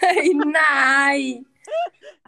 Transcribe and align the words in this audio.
Hey, 0.00 0.34
nein! 0.34 1.46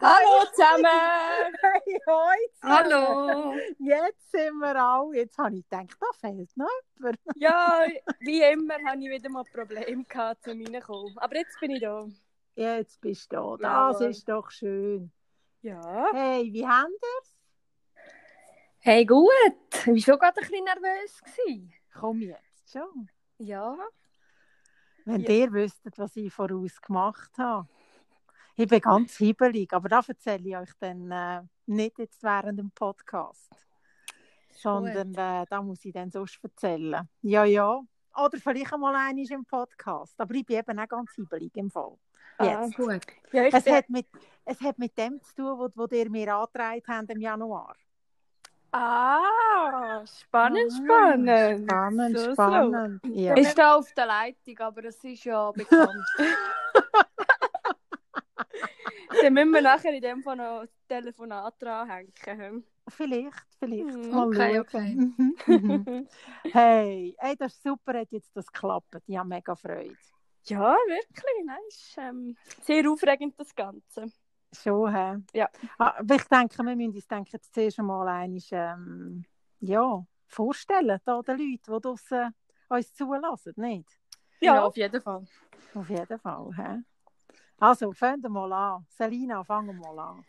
Hallo 0.00 0.44
zusammen! 0.52 1.54
Hey, 1.60 1.98
hoi 2.06 2.36
zusammen. 2.60 2.92
Hallo! 2.92 3.54
Jetzt 3.78 4.30
sind 4.30 4.58
wir 4.58 4.76
alle. 4.76 5.16
Jetzt 5.16 5.36
habe 5.38 5.56
ich 5.56 5.68
gedacht, 5.68 5.96
da 6.00 6.06
fehlt 6.20 6.56
noch 6.56 6.68
jemand. 6.96 7.18
Ja, 7.36 7.86
wie 8.20 8.42
immer 8.42 8.74
habe 8.86 9.00
ich 9.00 9.10
wieder 9.10 9.28
mal 9.30 9.44
Probleme 9.44 10.04
gehabt, 10.04 10.44
zu 10.44 10.50
reinkommen. 10.50 11.18
Aber 11.18 11.36
jetzt 11.36 11.58
bin 11.60 11.72
ich 11.72 11.80
da. 11.80 12.06
Jetzt 12.54 13.00
bist 13.00 13.32
du 13.32 13.56
da. 13.56 13.88
Das 13.88 14.00
Jawohl. 14.00 14.10
ist 14.10 14.28
doch 14.28 14.50
schön. 14.50 15.10
Ja. 15.62 16.10
Hey, 16.12 16.52
wie 16.52 16.66
habt 16.66 16.90
ihr's? 16.90 17.36
Hey, 18.78 19.04
gut. 19.04 19.26
Ich 19.72 19.86
war 19.86 19.98
schon 19.98 20.18
gerade 20.18 20.40
ein 20.40 20.48
bisschen 20.48 20.64
nervös. 20.64 21.20
Gewesen. 21.22 21.72
Komm 21.92 22.20
jetzt 22.20 22.72
schon. 22.72 23.10
Ja. 23.38 23.76
Wenn 25.06 25.20
Ja. 25.20 25.30
ihr 25.30 25.52
wüsstet, 25.52 25.96
was 25.98 26.16
ich 26.16 26.32
voraus 26.32 26.80
gemacht 26.82 27.30
habe. 27.38 27.66
Ich 28.56 28.66
bin 28.66 28.80
ganz 28.80 29.16
hibbelig, 29.16 29.72
aber 29.72 29.88
das 29.88 30.08
erzähle 30.08 30.48
ich 30.48 30.56
euch 30.56 30.70
dann 30.80 31.10
äh, 31.10 31.42
nicht 31.66 31.98
jetzt 31.98 32.22
während 32.22 32.58
dem 32.58 32.70
Podcast. 32.72 33.50
Sondern 34.50 35.14
äh, 35.14 35.44
da 35.48 35.62
muss 35.62 35.84
ich 35.84 35.92
dann 35.92 36.10
sonst 36.10 36.38
erzählen. 36.42 37.08
Ja, 37.22 37.44
ja. 37.44 37.80
Oder 38.16 38.38
vielleicht 38.38 38.72
einmal 38.72 38.94
einmal 38.96 39.24
im 39.30 39.44
Podcast. 39.44 40.18
Aber 40.20 40.34
ich 40.34 40.44
bin 40.44 40.58
eben 40.58 40.78
auch 40.78 40.88
ganz 40.88 41.12
hibbelig 41.14 41.54
im 41.56 41.70
Fall. 41.70 41.96
Ah, 42.38 42.66
gut. 42.74 43.06
Ja, 43.32 43.44
Es 43.44 43.62
bin... 43.64 43.74
hat, 43.74 43.88
mit, 43.90 44.06
es 44.44 44.60
hat 44.60 44.78
mit 44.78 44.96
dem 44.98 45.22
zu 45.22 45.34
tun, 45.36 45.72
was 45.74 45.92
ihr 45.92 46.10
mir 46.10 46.34
angetragen 46.34 46.82
habt 46.88 47.10
im 47.10 47.20
Januar. 47.20 47.76
Ah, 48.72 50.04
spannend, 50.06 50.72
Ah, 50.72 50.76
spannend. 50.84 51.64
Spannend, 51.70 52.18
So, 52.18 52.24
so. 52.24 52.32
spannend. 52.32 53.00
Ja. 53.06 53.34
Ist 53.34 53.56
da 53.56 53.76
auf 53.76 53.92
der 53.94 54.06
Leitung, 54.06 54.58
aber 54.58 54.84
es 54.84 55.02
ist 55.04 55.24
ja 55.24 55.50
bekannt. 55.52 55.90
Dann 59.22 59.32
müssen 59.32 59.50
wir 59.52 59.62
nachher 59.62 59.94
in 59.94 60.02
dem 60.02 60.22
Fall 60.22 60.36
noch 60.36 60.60
das 60.60 60.70
Telefonat 60.88 61.54
dranhängen. 61.58 62.64
Vielleicht, 62.88 63.46
vielleicht. 63.58 63.88
Hm, 63.94 64.16
okay, 64.16 64.60
okay. 64.60 64.94
Mhm, 64.94 65.36
mhm. 65.46 66.08
hey, 66.52 67.16
hey, 67.18 67.36
das 67.36 67.54
ist 67.54 67.62
super, 67.62 67.98
hat 67.98 68.12
jetzt 68.12 68.36
das 68.36 68.46
geklappt. 68.46 68.96
Ich 69.06 69.16
habe 69.16 69.28
mega 69.28 69.56
Freude. 69.56 69.96
Ja, 70.44 70.76
wirklich. 70.86 71.44
Nein, 71.44 71.56
ist 71.68 71.96
ähm, 71.98 72.36
sehr 72.62 72.88
aufregend, 72.88 73.34
das 73.38 73.54
Ganze. 73.54 74.06
Schon, 74.52 74.94
hä? 74.94 75.16
Ja. 75.32 75.48
Ah, 75.78 75.94
Aber 75.98 76.14
ich 76.14 76.24
denke, 76.24 76.62
wir 76.62 76.76
müssen 76.76 76.94
uns 76.94 77.06
denke, 77.06 77.30
jetzt 77.32 77.54
zuerst 77.54 77.78
einmal 77.78 78.08
einmal, 78.08 78.40
ähm, 78.52 79.24
ja, 79.60 80.04
vorstellen, 80.26 81.00
da 81.04 81.22
den 81.22 81.38
Leuten, 81.38 81.38
die 81.38 81.60
draussen 81.62 82.34
uns 82.68 82.94
zulassen, 82.94 83.52
nicht? 83.56 83.88
Ja, 84.40 84.64
auf 84.64 84.76
jeden 84.76 85.00
Fall. 85.00 85.24
Auf 85.74 85.88
jeden 85.88 86.18
Fall, 86.18 86.50
hä? 86.56 86.82
Also, 87.58 87.92
fangen 87.92 88.22
wir 88.22 88.28
mal 88.28 88.52
an. 88.52 88.86
Selina, 88.90 89.42
fangen 89.44 89.78
wir 89.78 89.92
mal 89.92 90.10
an. 90.10 90.24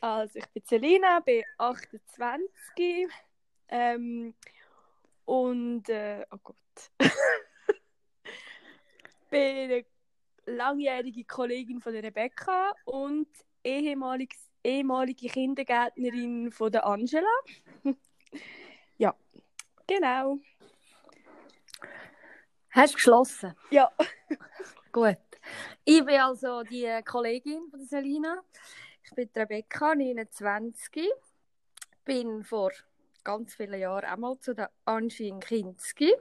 Also, 0.00 0.38
ich 0.38 0.48
bin 0.50 0.62
Selina, 0.64 1.20
bin 1.20 1.42
28 1.58 3.08
ähm, 3.68 4.34
und, 5.24 5.88
äh, 5.88 6.24
oh 6.30 6.38
Gott, 6.42 6.56
bin 9.30 9.84
langjährige 10.46 11.24
Kollegin 11.24 11.80
von 11.80 11.92
der 11.92 12.02
Rebecca 12.02 12.72
und 12.84 13.28
ehemalige, 13.64 14.36
ehemalige 14.64 15.28
Kindergärtnerin 15.28 16.50
von 16.50 16.72
der 16.72 16.86
Angela. 16.86 17.26
ja, 18.98 19.14
genau. 19.86 20.38
Hast 22.70 22.92
du 22.92 22.96
geschlossen? 22.96 23.54
Ja. 23.70 23.90
Gut. 24.92 25.18
Ich 25.84 26.04
bin 26.04 26.20
also 26.20 26.62
die 26.62 27.00
Kollegin 27.04 27.68
von 27.70 27.80
der 27.80 27.88
Selina. 27.88 28.42
Ich 29.04 29.10
bin 29.14 29.28
Rebecca, 29.34 29.94
29. 29.94 31.10
Bin 32.04 32.42
vor 32.44 32.70
ganz 33.24 33.54
vielen 33.54 33.80
Jahren 33.80 34.04
einmal 34.04 34.38
zu 34.38 34.54
der 34.54 34.70
Angie 34.84 35.28
in 35.28 35.40
Kinski. 35.40 36.14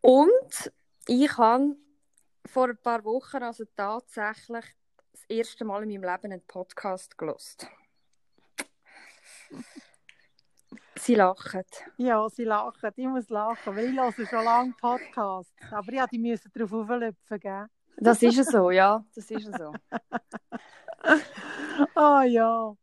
Und 0.00 0.72
ich 1.06 1.36
habe 1.36 1.76
vor 2.56 2.70
ein 2.70 2.78
paar 2.78 3.04
Wochen 3.04 3.42
also 3.42 3.64
tatsächlich 3.76 4.64
das 5.12 5.24
erste 5.28 5.66
Mal 5.66 5.82
in 5.82 6.00
meinem 6.00 6.10
Leben 6.10 6.32
einen 6.32 6.46
Podcast 6.46 7.18
gelost. 7.18 7.68
Sie 10.94 11.16
lachen. 11.16 11.64
Ja, 11.98 12.26
sie 12.30 12.44
lachen. 12.44 12.92
Ich 12.96 13.06
muss 13.06 13.28
lachen, 13.28 13.76
weil 13.76 13.90
ich 13.90 14.00
höre 14.00 14.26
schon 14.26 14.42
lange 14.42 14.72
Podcasts. 14.80 15.52
Aber 15.70 15.92
ja, 15.92 16.06
die 16.06 16.18
müssen 16.18 16.50
darauf 16.54 16.72
auflöpfen, 16.72 17.40
gell? 17.40 17.66
Das 17.98 18.22
ist 18.22 18.50
so, 18.50 18.70
ja. 18.70 19.04
Das 19.14 19.30
ist 19.30 19.54
so. 19.54 19.74
Ah 21.94 22.24
ja. 22.24 22.74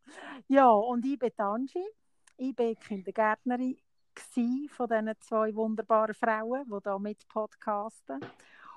Ja, 0.50 0.70
und 0.70 1.04
ich 1.04 1.18
bin 1.18 1.32
Angie. 1.38 1.90
Ich 2.38 2.56
war 2.60 2.76
Kindergärtnerin 2.76 3.80
von 4.70 4.88
diesen 4.88 5.20
zwei 5.20 5.56
wunderbaren 5.56 6.14
Frauen, 6.14 6.70
die 6.70 6.80
hier 6.84 7.00
mit 7.00 7.28
podcasten. 7.28 8.20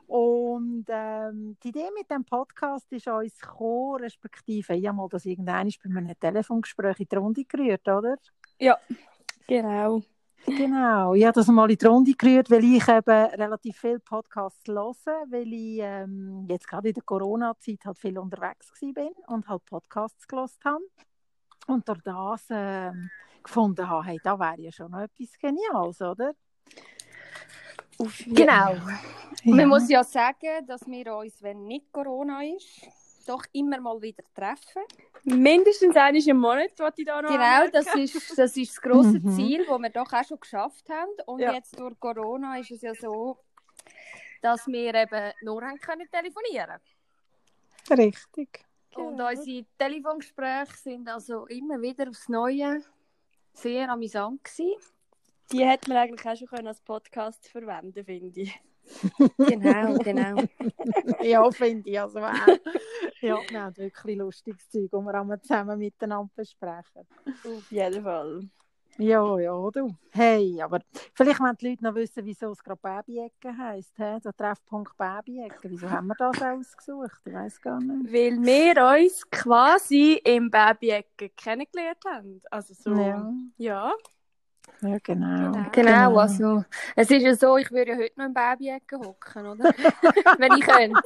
Und 0.06 0.84
ähm, 0.88 1.56
die 1.62 1.68
Idee 1.68 1.88
mit 1.96 2.10
dem 2.10 2.24
Podcast 2.24 2.90
ist 2.92 3.08
uns 3.08 3.38
gekommen, 3.38 4.00
respektive, 4.02 4.74
ich 4.74 4.86
habe 4.86 4.96
mal 4.96 5.08
das 5.08 5.24
irgendwann 5.24 5.68
bei 5.80 5.98
einem 5.98 6.18
Telefongespräch 6.18 7.00
in 7.00 7.08
die 7.10 7.16
Runde 7.16 7.44
gerührt, 7.44 7.88
oder? 7.88 8.16
Genau. 9.46 10.02
Genau, 10.46 11.14
ich 11.14 11.24
habe 11.24 11.32
das 11.32 11.48
mal 11.48 11.68
in 11.68 11.76
die 11.76 11.84
Runde 11.84 12.12
gerührt, 12.14 12.48
weil 12.50 12.62
ich 12.62 12.86
eben 12.86 13.26
relativ 13.34 13.78
viele 13.78 13.98
Podcasts 13.98 14.62
höre, 14.68 14.94
weil 15.28 15.52
ich 15.52 15.80
ähm, 15.82 16.46
jetzt 16.48 16.68
gerade 16.68 16.88
in 16.88 16.94
der 16.94 17.02
Corona-Zeit 17.02 17.84
halt 17.84 17.98
viel 17.98 18.16
unterwegs 18.16 18.70
bin 18.80 19.10
und 19.26 19.48
halt 19.48 19.64
Podcasts 19.64 20.28
gehört 20.28 20.52
habe. 20.64 20.84
Und 21.66 21.88
durch 21.88 22.00
das 22.02 22.44
ähm, 22.50 23.10
gefunden 23.42 23.88
habe, 23.88 24.04
hey, 24.04 24.20
da 24.22 24.38
wäre 24.38 24.60
ja 24.60 24.70
schon 24.70 24.92
noch 24.92 25.00
etwas 25.00 25.36
Geniales, 25.36 26.00
oder? 26.00 26.32
Genau. 28.26 28.74
Ja. 28.74 29.54
Man 29.54 29.68
muss 29.68 29.88
ja 29.88 30.02
sagen, 30.04 30.66
dass 30.66 30.86
wir 30.86 31.14
uns, 31.16 31.42
wenn 31.42 31.64
nicht 31.66 31.92
Corona 31.92 32.42
ist, 32.44 32.86
doch 33.26 33.44
immer 33.52 33.80
mal 33.80 34.00
wieder 34.00 34.22
treffen. 34.34 34.82
Mindestens 35.24 35.96
einmal 35.96 36.28
im 36.28 36.36
Monat, 36.36 36.70
was 36.78 36.94
ich 36.96 37.04
da 37.06 37.20
noch 37.20 37.30
Genau, 37.30 37.66
das 37.72 37.94
ist 37.94 38.38
das, 38.38 38.56
ist 38.56 38.70
das 38.76 38.80
grosse 38.80 39.18
Mhm. 39.20 39.30
Ziel, 39.30 39.66
das 39.66 39.78
wir 39.80 39.90
doch 39.90 40.12
auch 40.12 40.24
schon 40.24 40.40
geschafft 40.40 40.88
haben. 40.88 41.10
Und 41.26 41.40
Ja. 41.40 41.52
jetzt 41.52 41.78
durch 41.78 41.98
Corona 41.98 42.58
ist 42.58 42.70
es 42.70 42.82
ja 42.82 42.94
so, 42.94 43.38
dass 44.42 44.66
wir 44.68 44.94
eben 44.94 45.32
nur 45.42 45.62
haben 45.62 45.78
können 45.78 46.08
telefonieren 46.10 46.80
Richtig. 47.90 48.64
Und 48.94 49.16
Genau. 49.16 49.28
unsere 49.28 49.66
Telefongespräche 49.78 50.76
sind 50.76 51.08
also 51.08 51.46
immer 51.46 51.80
wieder 51.80 52.08
aufs 52.08 52.28
Neue 52.28 52.82
sehr 53.52 53.90
amüsant 53.90 54.42
gewesen. 54.44 54.74
Die 55.52 55.64
hätte 55.64 55.88
man 55.90 55.98
eigentlich 55.98 56.26
auch 56.26 56.36
schon 56.36 56.48
können 56.48 56.66
als 56.68 56.80
Podcast 56.80 57.48
verwenden 57.48 58.04
finde 58.04 58.40
ich. 58.40 58.60
Genau, 59.38 59.98
genau. 59.98 60.42
Ja, 61.22 61.50
finde 61.50 61.90
ich 61.90 62.00
also 62.00 62.20
auch. 62.20 62.32
Ja, 63.20 63.38
wir 63.48 63.62
haben 63.62 63.76
wirklich 63.76 64.16
lustiges 64.16 64.68
Zeug, 64.68 64.88
das 64.90 65.02
wir 65.02 65.14
einmal 65.14 65.40
zusammen 65.40 65.78
miteinander 65.78 66.30
besprechen. 66.36 67.06
Auf 67.44 67.70
jeden 67.70 68.02
Fall. 68.04 68.48
Ja, 68.98 69.38
ja, 69.38 69.70
du. 69.70 69.94
Hey, 70.10 70.60
aber 70.62 70.80
vielleicht 71.12 71.38
wollen 71.38 71.56
die 71.60 71.68
Leute 71.68 71.84
noch 71.84 71.94
wissen, 71.94 72.24
wieso 72.24 72.52
es 72.52 72.64
gerade 72.64 72.80
Babyecke 72.80 73.56
heisst. 73.56 73.94
He? 73.96 74.18
Der 74.24 74.34
Treffpunkt 74.34 74.96
Babyecke. 74.96 75.68
Wieso 75.70 75.90
haben 75.90 76.06
wir 76.06 76.14
das 76.18 76.40
ausgesucht? 76.40 77.20
Ich 77.26 77.32
weiß 77.34 77.60
gar 77.60 77.78
nicht. 77.78 78.10
Weil 78.10 78.42
wir 78.42 79.04
uns 79.04 79.28
quasi 79.30 80.20
im 80.24 80.50
Baby-Ecke 80.50 81.28
kennengelernt 81.30 82.02
haben. 82.06 82.40
Also 82.50 82.72
so, 82.72 82.94
Ja, 82.94 83.30
ja. 83.58 83.92
Ja 84.82 84.98
genau. 85.02 85.52
Genau, 85.52 85.70
genau, 85.72 86.18
also 86.18 86.64
es 86.94 87.10
ist 87.10 87.22
ja 87.22 87.34
so, 87.34 87.56
ich 87.56 87.70
würde 87.70 87.92
ja 87.92 87.96
heute 87.96 88.12
noch 88.16 88.26
im 88.26 88.34
Babyecke 88.34 88.98
hocken, 88.98 89.46
oder? 89.46 89.64
Wenn 90.38 90.52
ich 90.52 90.66
könnte. 90.66 91.02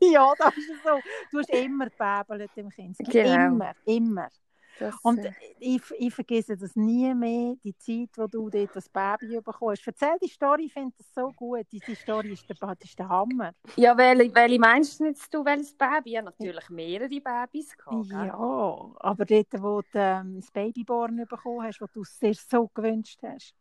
Ja, 0.00 0.32
das 0.38 0.56
ist 0.56 0.82
so. 0.84 1.00
Du 1.30 1.38
hast 1.38 1.50
immer 1.50 1.86
gebäbelt 1.86 2.50
im 2.56 2.70
Kind. 2.70 2.96
Genau. 2.98 3.46
Immer, 3.46 3.72
immer. 3.84 4.28
Das, 4.78 4.94
Und 5.02 5.20
ich, 5.58 5.80
ich 5.98 6.14
vergesse 6.14 6.56
das 6.56 6.76
nie 6.76 7.14
mehr, 7.14 7.54
die 7.64 7.76
Zeit, 7.76 8.10
wo 8.16 8.26
du 8.26 8.50
dort 8.50 8.76
das 8.76 8.88
Baby 8.88 9.40
bekommen 9.40 9.72
hast. 9.72 9.86
Erzähl 9.86 10.16
die 10.22 10.28
Story, 10.28 10.66
ich 10.66 10.72
finde 10.72 10.92
das 10.98 11.06
so 11.14 11.32
gut. 11.32 11.66
Diese 11.72 11.94
Story 11.94 12.32
ist 12.32 12.48
der, 12.48 12.76
ist 12.82 12.98
der 12.98 13.08
Hammer. 13.08 13.52
ja, 13.76 13.96
welche, 13.96 14.34
welche 14.34 14.58
meinst 14.58 15.00
du 15.00 15.06
jetzt, 15.06 15.32
du, 15.32 15.44
welches 15.44 15.74
Baby? 15.74 16.10
Ja, 16.12 16.22
natürlich 16.22 16.68
mehrere 16.68 17.08
Babys 17.20 17.76
gehabt, 17.76 18.08
gell? 18.08 18.26
Ja, 18.26 18.92
aber 19.00 19.24
dort, 19.24 19.62
wo 19.62 19.80
du 19.80 19.98
ähm, 19.98 20.40
das 20.40 20.50
Babyborn 20.50 21.24
bekommen 21.26 21.62
hast, 21.62 21.80
was 21.80 21.92
du 21.92 22.02
dir 22.20 22.34
so 22.34 22.68
gewünscht 22.74 23.20
hast. 23.22 23.54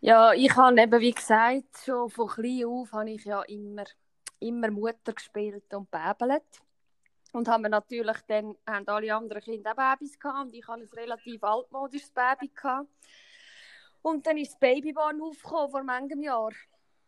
Ja, 0.00 0.32
ich 0.32 0.54
habe 0.56 0.80
eben, 0.80 1.00
wie 1.00 1.12
gesagt, 1.12 1.78
schon 1.84 2.10
von 2.10 2.28
klein 2.28 2.64
auf 2.64 2.92
habe 2.92 3.10
ich 3.10 3.24
ja 3.24 3.42
immer, 3.42 3.84
immer 4.38 4.70
Mutter 4.70 5.12
gespielt 5.12 5.72
und 5.74 5.90
bäbelt. 5.90 6.44
Und 7.32 7.48
haben 7.48 7.62
wir 7.62 7.68
natürlich 7.68 8.16
dann, 8.26 8.56
haben 8.66 8.88
alle 8.88 9.14
anderen 9.14 9.42
Kinder 9.42 9.72
auch 9.72 9.76
Babys 9.76 10.18
gehabt 10.18 10.46
und 10.46 10.54
ich 10.54 10.66
hatte 10.66 10.82
ein 10.82 10.88
relativ 10.88 11.42
altmodisches 11.42 12.10
Baby 12.10 12.48
gehabt. 12.48 12.88
Und 14.02 14.26
dann 14.26 14.36
ist 14.38 14.52
das 14.52 14.58
Babyborn 14.58 15.20
aufgekommen 15.20 15.70
vor 15.70 15.82
manchem 15.82 16.22
Jahr. 16.22 16.52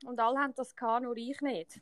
Und 0.05 0.21
alle 0.21 0.39
haben 0.39 0.55
das 0.55 0.77
gehabt, 0.77 1.03
nur 1.03 1.17
ich 1.17 1.41
nicht. 1.41 1.81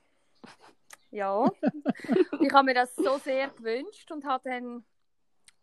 Ja. 1.10 1.44
ich 2.40 2.52
habe 2.52 2.64
mir 2.64 2.74
das 2.74 2.94
so 2.94 3.18
sehr 3.18 3.48
gewünscht 3.48 4.10
und 4.10 4.24
habe 4.24 4.48
dann 4.48 4.84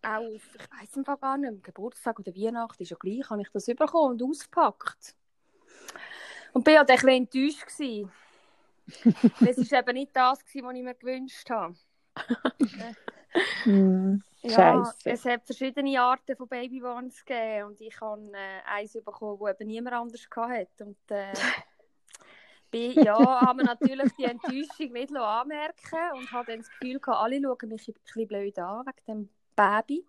auch 0.01 0.35
auf, 0.35 0.55
ich 0.55 0.97
weiß 0.97 1.05
Fall 1.05 1.17
gar 1.17 1.37
nicht, 1.37 1.63
Geburtstag 1.63 2.19
oder 2.19 2.35
Weihnachten 2.35 2.83
ist 2.83 2.89
ja 2.89 2.97
gleich, 2.99 3.29
habe 3.29 3.41
ich 3.41 3.49
das 3.51 3.65
bekommen 3.65 4.21
und 4.21 4.23
ausgepackt. 4.23 5.15
Und 6.53 6.63
bin 6.63 6.77
halt 6.77 6.89
ein 6.89 6.95
bisschen 6.95 7.09
enttäuscht 7.09 7.65
gewesen. 7.65 8.11
es 9.47 9.71
war 9.71 9.79
eben 9.79 9.93
nicht 9.93 10.15
das, 10.15 10.39
was 10.39 10.55
ich 10.55 10.61
mir 10.61 10.93
gewünscht 10.93 11.49
habe. 11.49 11.75
Hm, 13.63 14.21
Ja, 14.41 14.95
es 15.03 15.25
hat 15.25 15.45
verschiedene 15.45 15.99
Arten 16.01 16.35
von 16.35 16.47
Babywands 16.47 17.25
gegeben 17.25 17.67
und 17.67 17.81
ich 17.81 17.99
habe 17.99 18.21
äh, 18.33 18.61
eins 18.65 18.93
bekommen, 18.93 19.39
das 19.41 19.51
eben 19.59 19.67
niemand 19.67 19.95
anders 19.95 20.27
hatte. 20.35 20.85
Und 20.85 20.97
äh, 21.11 21.33
bin, 22.71 22.93
ja, 23.01 23.41
habe 23.41 23.57
mir 23.57 23.63
natürlich 23.63 24.13
die 24.13 24.25
Enttäuschung 24.25 24.91
nicht 24.93 25.15
anmerken 25.15 26.17
und 26.17 26.31
habe 26.31 26.51
dann 26.51 26.59
das 26.59 26.69
Gefühl 26.69 26.99
gehabt, 26.99 27.19
alle 27.21 27.41
schauen 27.41 27.69
mich 27.69 27.87
ein 27.87 27.93
bisschen 28.03 28.27
blöd 28.27 28.59
an 28.59 28.85
wegen 28.85 29.05
dem 29.07 29.29
Baby. 29.55 30.05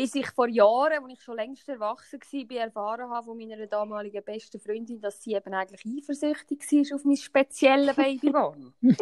Bis 0.00 0.14
ich 0.14 0.30
vor 0.30 0.48
Jahren, 0.48 1.04
als 1.04 1.12
ich 1.12 1.22
schon 1.22 1.36
längst 1.36 1.68
erwachsen 1.68 2.18
war, 2.20 2.56
erfahren 2.56 3.10
habe 3.10 3.26
von 3.26 3.36
meiner 3.36 3.66
damaligen 3.66 4.24
besten 4.24 4.58
Freundin, 4.58 4.98
dass 4.98 5.22
sie 5.22 5.34
eben 5.34 5.52
eigentlich 5.52 5.84
eifersüchtig 5.84 6.60
war 6.72 6.96
auf 6.96 7.04
mein 7.04 7.16
spezielles 7.18 7.96
Babywan. 7.96 8.72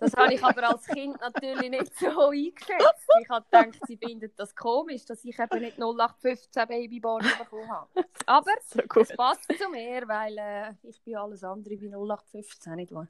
Das 0.00 0.12
habe 0.14 0.34
ich 0.34 0.42
aber 0.44 0.68
als 0.68 0.86
Kind 0.86 1.18
natürlich 1.20 1.70
nicht 1.70 1.96
so 1.98 2.28
eingeschätzt. 2.28 3.08
Ich 3.22 3.28
habe 3.28 3.46
gedacht, 3.50 3.78
sie 3.86 3.96
findet 3.96 4.38
das 4.38 4.54
komisch, 4.54 5.04
dass 5.06 5.24
ich 5.24 5.38
eben 5.38 5.60
nicht 5.60 5.78
0815 5.78 6.66
Babyborn 6.66 7.24
bekommen 7.38 7.70
habe. 7.70 7.88
Aber 8.26 8.50
So 8.66 9.00
es 9.00 9.16
passt 9.16 9.46
zu 9.46 9.68
mir, 9.70 10.06
weil 10.06 10.36
äh, 10.36 10.72
ich 10.82 11.00
bin 11.02 11.16
alles 11.16 11.42
andere 11.44 11.80
wie 11.80 11.88
0815 11.88 12.74
nicht 12.74 12.92
wahr? 12.92 13.06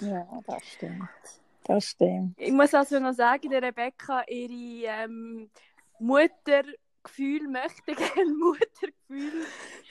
Ja, 0.00 0.26
das 0.46 0.64
stimmt. 0.64 1.08
Das 1.64 1.84
stimmt. 1.84 2.34
Ich 2.38 2.52
muss 2.52 2.74
also 2.74 2.98
noch 2.98 3.12
sagen, 3.12 3.48
der 3.50 3.62
Rebecca, 3.62 4.24
ihre 4.26 5.04
ähm, 5.04 5.48
Muttergefühl, 6.02 7.48
möchte 7.48 7.94
gerne 7.94 8.32
Muttergefühl, 8.34 9.44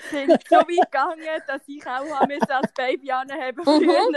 sind 0.09 0.43
so 0.47 0.55
weit 0.57 0.91
gegangen, 0.91 1.41
dass 1.47 1.61
ich 1.67 1.85
auch 1.87 2.27
müssen 2.27 2.51
als 2.51 2.73
Baby 2.73 3.11
anheben 3.11 3.63
Mhm. 3.63 3.63
früher. 3.63 4.11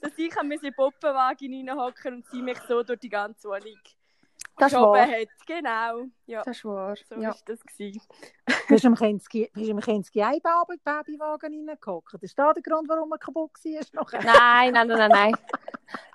dass 0.00 0.12
ich 0.16 0.36
in 0.42 0.50
den 0.50 0.74
Puppenwagen 0.74 1.68
reinhocken 1.68 2.14
und 2.16 2.26
sie 2.30 2.42
mich 2.42 2.58
so 2.68 2.82
durch 2.82 3.00
die 3.00 3.08
ganze 3.08 3.48
Wohnung 3.48 3.78
Das 4.56 4.72
geschoben 4.72 5.00
hat. 5.10 5.28
Genau, 5.46 6.04
ja, 6.26 6.42
Das 6.42 6.56
ist 6.56 6.64
wahr. 6.64 6.94
so 7.08 7.14
Ja. 7.16 7.30
ist 7.30 7.48
das 7.48 7.60
gewesen. 7.64 8.00
Bist 8.68 8.84
du 8.84 8.88
im 8.88 8.94
Kinski- 8.94 9.50
bist 9.52 9.68
im 9.70 9.80
Kinski 9.80 10.20
Babywagen 10.84 11.68
reingehockt? 11.68 12.14
Das 12.14 12.22
ist 12.22 12.38
da 12.38 12.52
der 12.52 12.62
Grund, 12.62 12.88
warum 12.88 13.10
er 13.12 13.18
kaputt 13.18 13.52
war? 13.64 14.06
nein, 14.24 14.72
nein, 14.72 14.86
nein, 14.88 15.10
nein. 15.10 15.36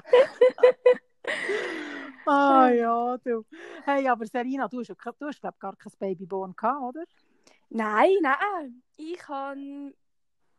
Ah 2.25 2.69
ja, 2.69 3.17
du. 3.17 3.43
Hey, 3.85 4.07
aber 4.07 4.25
Serena, 4.25 4.67
du 4.67 4.79
hast, 4.79 4.89
ja 4.89 4.95
du 5.19 5.25
hast 5.27 5.39
glaub, 5.41 5.59
gar 5.59 5.75
kein 5.75 5.91
Babyborn 5.99 6.55
gehabt, 6.55 6.81
oder? 6.81 7.03
Nein, 7.69 8.11
nein, 8.21 8.83
ich 8.97 9.17
kann 9.17 9.93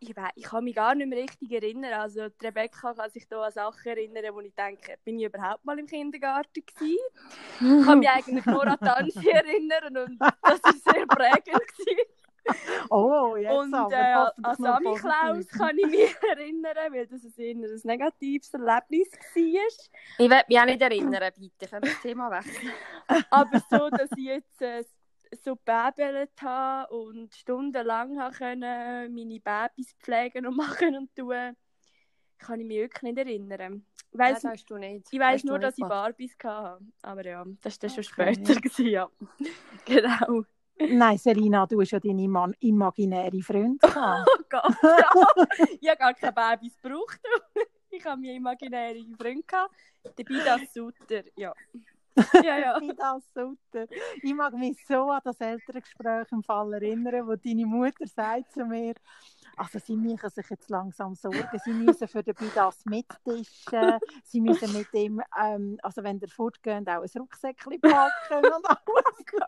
ich, 0.01 0.17
wei- 0.17 0.31
ich 0.35 0.45
kann 0.45 0.65
mich 0.65 0.75
gar 0.75 0.95
nicht 0.95 1.09
mehr 1.09 1.19
richtig 1.23 1.51
erinnern. 1.53 1.95
Also 1.95 2.29
die 2.29 2.47
Rebecca 2.47 2.93
kann 2.93 3.11
sich 3.11 3.27
da 3.29 3.43
an 3.45 3.53
Sachen 3.53 3.89
erinnern, 3.89 4.35
wo 4.35 4.41
ich 4.41 4.55
denke, 4.55 4.99
bin 5.05 5.19
ich 5.19 5.27
überhaupt 5.27 5.65
mal 5.65 5.79
im 5.79 5.87
Kindergarten 5.87 6.65
gewesen? 6.67 6.99
Ich 7.79 7.85
kann 7.85 7.99
mich 7.99 8.09
eigentlich 8.11 8.47
nur 8.47 8.67
an 8.67 8.81
Tanzi 8.83 9.31
erinnern 9.31 9.97
und 9.97 10.23
das 10.45 10.67
war 10.67 10.75
sehr 10.95 11.07
prägend. 11.07 11.63
Gewesen. 11.69 12.01
Oh, 12.91 13.37
jetzt 13.37 13.51
Und 13.51 13.75
aber. 13.75 13.95
äh, 13.95 14.15
hoffentlich 14.15 14.47
an 14.47 14.57
Sammy 14.57 14.95
Klaus 14.95 15.49
kann 15.49 15.79
ich 15.79 15.87
mich 15.87 16.15
erinnern, 16.31 16.93
weil 16.93 17.07
das 17.07 17.25
ein 17.25 17.33
eher 17.39 17.55
ein 17.55 17.81
negatives 17.85 18.53
Erlebnis 18.55 19.13
war. 19.13 19.79
Ich 20.19 20.31
will 20.31 20.43
mich 20.49 20.61
auch 20.61 20.65
nicht 20.67 20.83
erinnern, 20.83 21.33
bitte. 21.37 21.67
Können 21.69 21.83
wir 21.85 21.91
das 21.91 22.01
Thema 22.03 22.31
wechseln? 22.31 22.73
Aber 23.31 23.61
so, 23.71 23.91
dass 23.91 24.11
ich 24.17 24.25
jetzt 24.25 24.61
äh, 24.63 24.85
so 25.43 25.57
gebäbelt 25.57 26.31
habe 26.41 26.95
und 26.95 27.35
stundenlang 27.35 28.21
habe 28.21 28.35
können, 28.37 29.15
meine 29.15 29.41
Babys 29.41 29.95
pflegen 30.01 30.47
und 30.47 30.57
machen 30.57 30.97
und 30.97 31.15
tun, 31.17 31.57
kann 32.39 32.61
ich 32.61 32.67
mich 32.67 32.77
wirklich 32.79 33.03
nicht 33.03 33.19
erinnern. 33.19 33.87
Weiss, 34.13 34.43
das 34.43 34.53
hast 34.53 34.71
du 34.71 34.77
nicht. 34.77 35.09
ich 35.13 35.19
du 35.43 35.49
nur, 35.49 35.59
dass 35.59 35.77
ich. 35.77 35.85
Barbies 35.89 36.37
hatte. 36.45 36.85
Aber 37.03 37.25
ja, 37.25 37.45
das 37.63 37.83
war 37.83 37.89
dann 37.89 38.05
schon 38.05 38.05
Okay. 38.19 38.35
später. 38.35 38.61
Gewesen, 38.61 38.87
ja. 38.87 39.11
genau. 39.85 40.45
Nein, 40.79 41.19
Serena, 41.19 41.67
du 41.67 41.81
hast 41.81 41.93
ja 41.93 42.01
deine 42.01 42.29
Mann 42.29 42.55
imaginäre 42.61 43.41
Freunde 43.43 43.79
gehabt. 43.79 44.29
Oh 44.29 44.43
Gott, 44.51 44.77
ja. 44.83 45.47
ich 45.81 45.89
habe 45.89 45.99
gar 45.99 46.15
keine 46.15 46.33
Babys 46.33 46.77
gebraucht. 46.81 47.21
ich 47.91 48.05
habe 48.05 48.21
mir 48.21 48.35
imaginäre 48.35 49.05
Freunde 49.19 49.45
gehabt. 49.45 49.75
Dabei 50.03 50.45
das 50.45 50.73
Sutter, 50.73 51.23
ja. 51.37 51.53
Ja, 52.43 52.59
ja. 52.59 52.81
Das 52.97 53.25
super. 53.35 53.87
Ich 54.23 54.35
mag 54.35 54.55
mich 54.55 54.85
so 54.87 55.11
an 55.11 55.21
das 55.25 55.41
Elterngespräch 55.41 56.31
im 56.31 56.43
Fall 56.43 56.75
erinnern, 56.75 57.27
wo 57.27 57.35
deine 57.37 57.67
Mutter 57.67 58.07
sagt 58.07 58.53
zu 58.53 58.65
mir, 58.65 58.95
also 59.57 59.79
sie 59.79 59.97
müssen 59.97 60.31
sich 60.31 60.49
jetzt 60.51 60.71
langsam 60.71 61.15
sorgen, 61.15 61.49
sie 61.65 61.73
müssen 61.73 62.09
für 62.09 62.23
den 62.23 62.35
Bidas 62.35 62.85
mittischen, 62.85 63.99
sie 64.25 64.41
müssen 64.41 64.73
mit 64.73 64.93
ihm, 64.93 65.21
ähm, 65.41 65.79
also 65.83 66.03
wenn 66.03 66.19
der 66.19 66.29
fortgeht, 66.29 66.89
auch 66.89 67.03
ein 67.03 67.11
Rucksäckchen 67.17 67.81
packen 67.81 68.45
und 68.45 68.67
alles. 68.67 69.45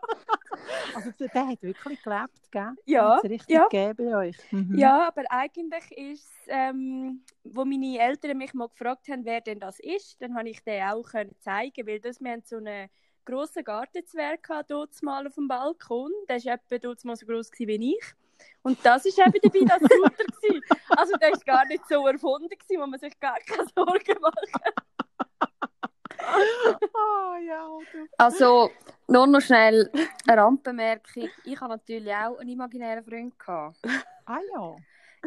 also 0.95 1.11
der 1.19 1.47
hat 1.47 1.61
wirklich 1.61 2.01
gelebt, 2.01 2.51
gell? 2.51 2.73
Ja, 2.85 3.15
Hat's 3.15 3.23
richtig 3.23 3.49
ja. 3.49 3.67
gegeben 3.67 4.11
bei 4.11 4.17
euch. 4.17 4.37
Mhm. 4.51 4.77
Ja, 4.77 5.07
aber 5.07 5.23
eigentlich 5.29 5.91
ist 5.91 6.37
ähm, 6.47 7.21
wo 7.43 7.65
meine 7.65 7.99
Eltern 7.99 8.37
mich 8.37 8.53
mal 8.53 8.69
gefragt 8.69 9.07
haben, 9.09 9.25
wer 9.25 9.41
denn 9.41 9.59
das 9.59 9.79
ist, 9.79 10.21
dann 10.21 10.35
habe 10.35 10.49
ich 10.49 10.63
den 10.63 10.83
auch 10.83 11.03
können 11.03 11.35
zeigen, 11.39 11.87
weil 11.87 11.99
das, 11.99 12.19
wir 12.21 12.31
haben 12.31 12.43
so 12.43 12.57
einen 12.57 12.89
grossen 13.25 13.63
Gartenzwerg 13.63 14.47
dort 14.67 15.01
mal 15.03 15.27
auf 15.27 15.35
dem 15.35 15.47
Balkon. 15.47 16.11
Der 16.29 16.37
war 16.37 16.59
etwa 16.69 16.93
mal 17.03 17.15
so 17.15 17.25
gewesen 17.25 17.67
wie 17.67 17.95
ich. 17.95 18.15
Und 18.61 18.77
das 18.83 19.05
war 19.05 19.27
eben 19.27 19.39
dabei 19.41 19.65
das 19.65 19.81
Sutter. 19.81 20.23
gewesen. 20.41 20.61
Also 20.89 21.13
der 21.17 21.31
war 21.31 21.39
gar 21.45 21.65
nicht 21.65 21.87
so 21.87 22.05
erfunden, 22.07 22.49
gewesen, 22.49 22.81
wo 22.81 22.87
man 22.87 22.99
sich 22.99 23.19
gar 23.19 23.37
keine 23.39 23.65
Sorgen 23.75 24.21
macht. 24.21 24.83
Ah, 26.19 27.37
ja. 27.39 27.69
Also, 28.17 28.71
nur 29.07 29.27
noch 29.27 29.41
schnell 29.41 29.89
eine 30.27 30.41
Randbemerkung. 30.41 31.29
Ich 31.45 31.61
habe 31.61 31.73
natürlich 31.73 32.13
auch 32.13 32.37
einen 32.39 32.49
imaginären 32.49 33.03
Freund. 33.03 33.37
Gehabt. 33.39 33.77
Ah 34.25 34.39
ja. 34.53 34.75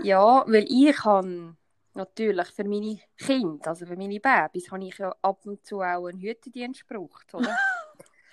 Ja, 0.03 0.45
weil 0.47 0.67
ich 0.69 1.05
habe 1.05 1.57
natürlich 1.95 2.49
für 2.49 2.65
meine 2.65 3.01
Kinder, 3.17 3.71
also 3.71 3.87
für 3.87 3.97
meine 3.97 4.21
Babys, 4.21 4.71
habe 4.71 4.85
ich 4.85 4.99
ja 4.99 5.15
ab 5.23 5.41
und 5.45 5.65
zu 5.65 5.81
auch 5.81 6.07
einen 6.07 6.21
Hüttendienst 6.21 6.87
gebraucht, 6.87 7.35
oder? 7.35 7.57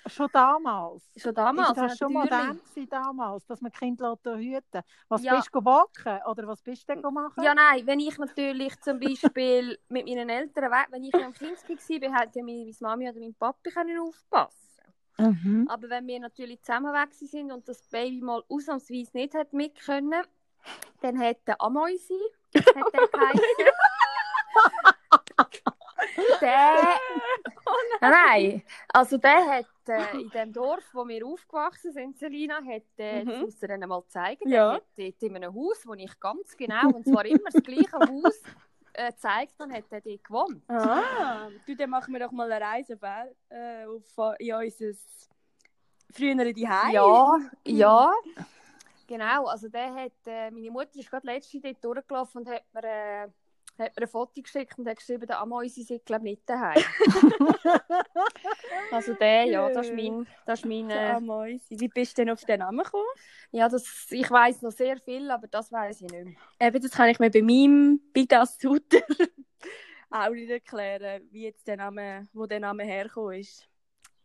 Schon 0.07 0.29
damals. 0.31 1.11
Schon 1.15 1.35
damals, 1.35 1.69
ist 1.69 1.77
das 1.77 1.97
schon 1.97 2.13
natürlich. 2.13 2.31
modern 2.39 2.57
gewesen 2.59 2.89
damals, 2.89 3.45
dass 3.45 3.61
man 3.61 3.71
Kinder 3.71 4.17
hüten 4.23 4.81
Was 5.09 5.23
Ja. 5.23 5.35
bist 5.35 5.49
du 5.53 5.61
backen 5.61 6.19
oder 6.25 6.47
was 6.47 6.61
bist 6.61 6.87
du 6.89 6.95
denn 6.95 7.13
machen? 7.13 7.43
Ja, 7.43 7.53
nein, 7.53 7.85
wenn 7.85 7.99
ich 7.99 8.17
natürlich 8.17 8.79
zum 8.81 8.99
Beispiel 8.99 9.77
mit 9.89 10.07
meinen 10.07 10.29
Eltern, 10.29 10.71
we- 10.71 10.91
wenn 10.91 11.03
ich 11.03 11.13
am 11.15 11.33
Kind 11.33 11.57
war, 11.57 12.19
hätte 12.21 12.39
ja 12.39 12.45
meine 12.45 12.71
Mami 12.79 13.09
oder 13.09 13.19
mein 13.19 13.35
Papi 13.35 13.69
können 13.71 13.99
aufpassen 13.99 14.65
Mhm. 15.19 15.65
Aber 15.67 15.89
wenn 15.89 16.05
wir 16.05 16.19
natürlich 16.19 16.61
zusammen 16.61 16.93
weg 16.93 17.11
sind 17.11 17.51
und 17.51 17.67
das 17.67 17.81
Baby 17.89 18.21
mal 18.21 18.43
ausnahmsweise 18.49 19.09
nicht 19.17 19.33
hat 19.33 19.51
mit 19.51 19.73
können, 19.83 20.23
dann 21.01 21.19
hätte 21.19 21.59
Amoisi, 21.59 22.21
hat 22.53 22.93
der 22.93 23.07
geheißen. 23.07 23.41
der, 26.42 27.00
nein, 28.01 28.12
nein, 28.12 28.63
also 28.89 29.18
der 29.18 29.46
hat 29.46 29.66
äh, 29.88 30.22
in 30.22 30.30
dem 30.30 30.54
Dorf, 30.54 30.84
wo 30.94 31.08
wir 31.08 31.25
aufgewachsen 31.25 31.92
sind, 31.92 32.18
Selina, 32.18 32.58
hat 32.58 32.84
äh, 32.98 33.24
Mhm. 33.24 33.30
das 33.30 33.42
muss 33.42 33.60
dann 33.60 33.80
mal 33.82 34.04
zeigen. 34.08 34.50
Ja. 34.50 34.72
Der 34.72 34.75
hat 34.75 34.84
dort 34.98 35.24
in 35.24 35.36
einem 35.36 35.54
Haus, 35.56 35.86
wo 35.86 35.94
ich 35.94 36.20
ganz 36.20 36.56
genau, 36.58 36.89
und 36.89 37.06
zwar 37.06 37.25
immer 37.25 37.50
das 37.51 37.63
gleiche 37.63 37.94
Haus, 37.94 38.42
äh, 38.94 39.12
gezeigt, 39.12 39.54
dann 39.58 39.72
hat 39.72 39.86
er 39.92 40.01
dort 40.01 40.24
gewohnt. 40.24 40.63
Ah, 40.70 41.50
du, 41.66 41.75
dann 41.75 41.89
machen 41.89 42.13
wir 42.13 42.20
doch 42.20 42.32
mal 42.32 42.51
eine 42.51 42.66
Reise 42.66 42.98
äh, 43.50 43.86
auf 43.86 44.36
in 44.39 44.54
unser 44.54 45.00
frühere 46.12 46.54
Zuhause. 46.54 46.92
Ja, 46.94 47.38
ja. 47.66 48.12
Genau, 49.08 49.46
also 49.46 49.70
der 49.70 49.94
hat, 49.94 50.12
äh, 50.25 50.51
meine 50.51 50.70
Mutter 50.70 51.00
ist 51.00 51.10
gerade 51.10 51.25
letzte 51.27 51.62
dort 51.62 51.84
durchgelaufen 51.84 52.42
und 52.42 52.50
hat 52.50 52.63
mir, 52.74 52.84
äh, 52.84 53.27
hat 53.79 53.96
mir 53.96 54.03
ein 54.03 54.07
Foto 54.07 54.41
geschickt 54.41 54.77
und 54.77 54.88
hat 54.88 54.98
geschrieben, 54.98 55.27
der 55.27 55.39
Amoisi 55.39 55.84
sei 55.84 56.01
glaube 56.03 56.24
nicht 56.24 56.48
daheim. 56.48 56.84
also 58.91 59.13
der, 59.13 59.46
ja, 59.46 59.69
das 59.69 59.88
ist 59.88 59.96
mein, 59.96 60.27
das 60.46 60.60
ist 60.60 60.65
mein 60.65 60.89
äh, 60.89 61.12
Amoisi. 61.12 61.79
Wie 61.79 61.88
bist 61.88 62.17
du 62.17 62.22
denn 62.22 62.34
auf 62.34 62.43
den 62.43 62.60
Namen 62.60 62.84
gekommen? 62.84 63.05
ja, 63.51 63.69
das, 63.69 64.07
ich 64.10 64.29
weiß 64.29 64.62
noch 64.62 64.72
sehr 64.72 65.00
viel, 65.00 65.29
aber 65.31 65.48
das 65.48 65.72
weiß 65.72 66.01
ich 66.01 66.12
nicht 66.12 66.25
mehr. 66.25 66.36
Eben, 66.60 66.81
das 66.81 66.91
kann 66.91 67.10
ich 67.10 67.19
mir 67.19 67.29
bei 67.29 67.41
meinem 67.41 68.00
Bidas 68.13 68.57
Sutter 68.60 69.00
auch 70.10 70.29
nicht 70.29 70.50
erklären, 70.50 71.27
wie 71.31 71.43
jetzt 71.43 71.67
der 71.67 71.77
Name, 71.77 72.27
wo 72.34 72.46
der 72.46 72.60
Name 72.60 72.84
hergekommen 72.84 73.39
ist. 73.39 73.67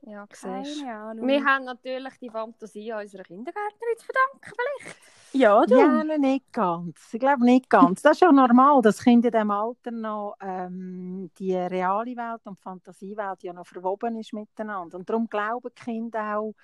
Ja, 0.05 0.27
siehst. 0.33 0.81
Keine 0.81 0.97
Ahnung. 0.97 1.29
Wir 1.29 1.45
haben 1.45 1.65
natürlich 1.65 2.15
die 2.21 2.31
Fantasie 2.31 2.93
unserer 2.93 3.23
Kindergärtnerin 3.23 3.99
zu 3.99 4.07
verdanken, 4.07 4.41
vielleicht. 4.43 4.97
Ja, 5.33 5.65
du. 5.67 5.75
Ja, 5.79 6.05
nein, 6.05 6.21
nicht 6.21 6.53
ganz. 6.53 7.13
Ich 7.13 7.21
glaube 7.21 7.45
nicht 7.45 7.69
ganz. 7.71 8.03
Das 8.03 8.13
ist 8.13 8.21
ja 8.21 8.33
normal, 8.33 8.83
dass 8.83 9.03
Kinder 9.03 9.29
in 9.29 9.33
diesem 9.33 9.51
Alter 9.51 9.91
noch 9.91 10.37
ähm, 10.41 11.31
die 11.39 11.55
reale 11.55 12.17
Welt 12.17 12.41
und 12.45 12.59
die 12.59 12.63
Fantasiewelt 12.63 13.43
ja 13.43 13.53
noch 13.53 13.67
verwoben 13.67 14.19
ist 14.19 14.33
miteinander. 14.33 14.99
Und 14.99 15.09
darum 15.09 15.29
glauben 15.29 15.69
die 15.77 15.83
Kinder 15.85 16.39
auch, 16.39 16.55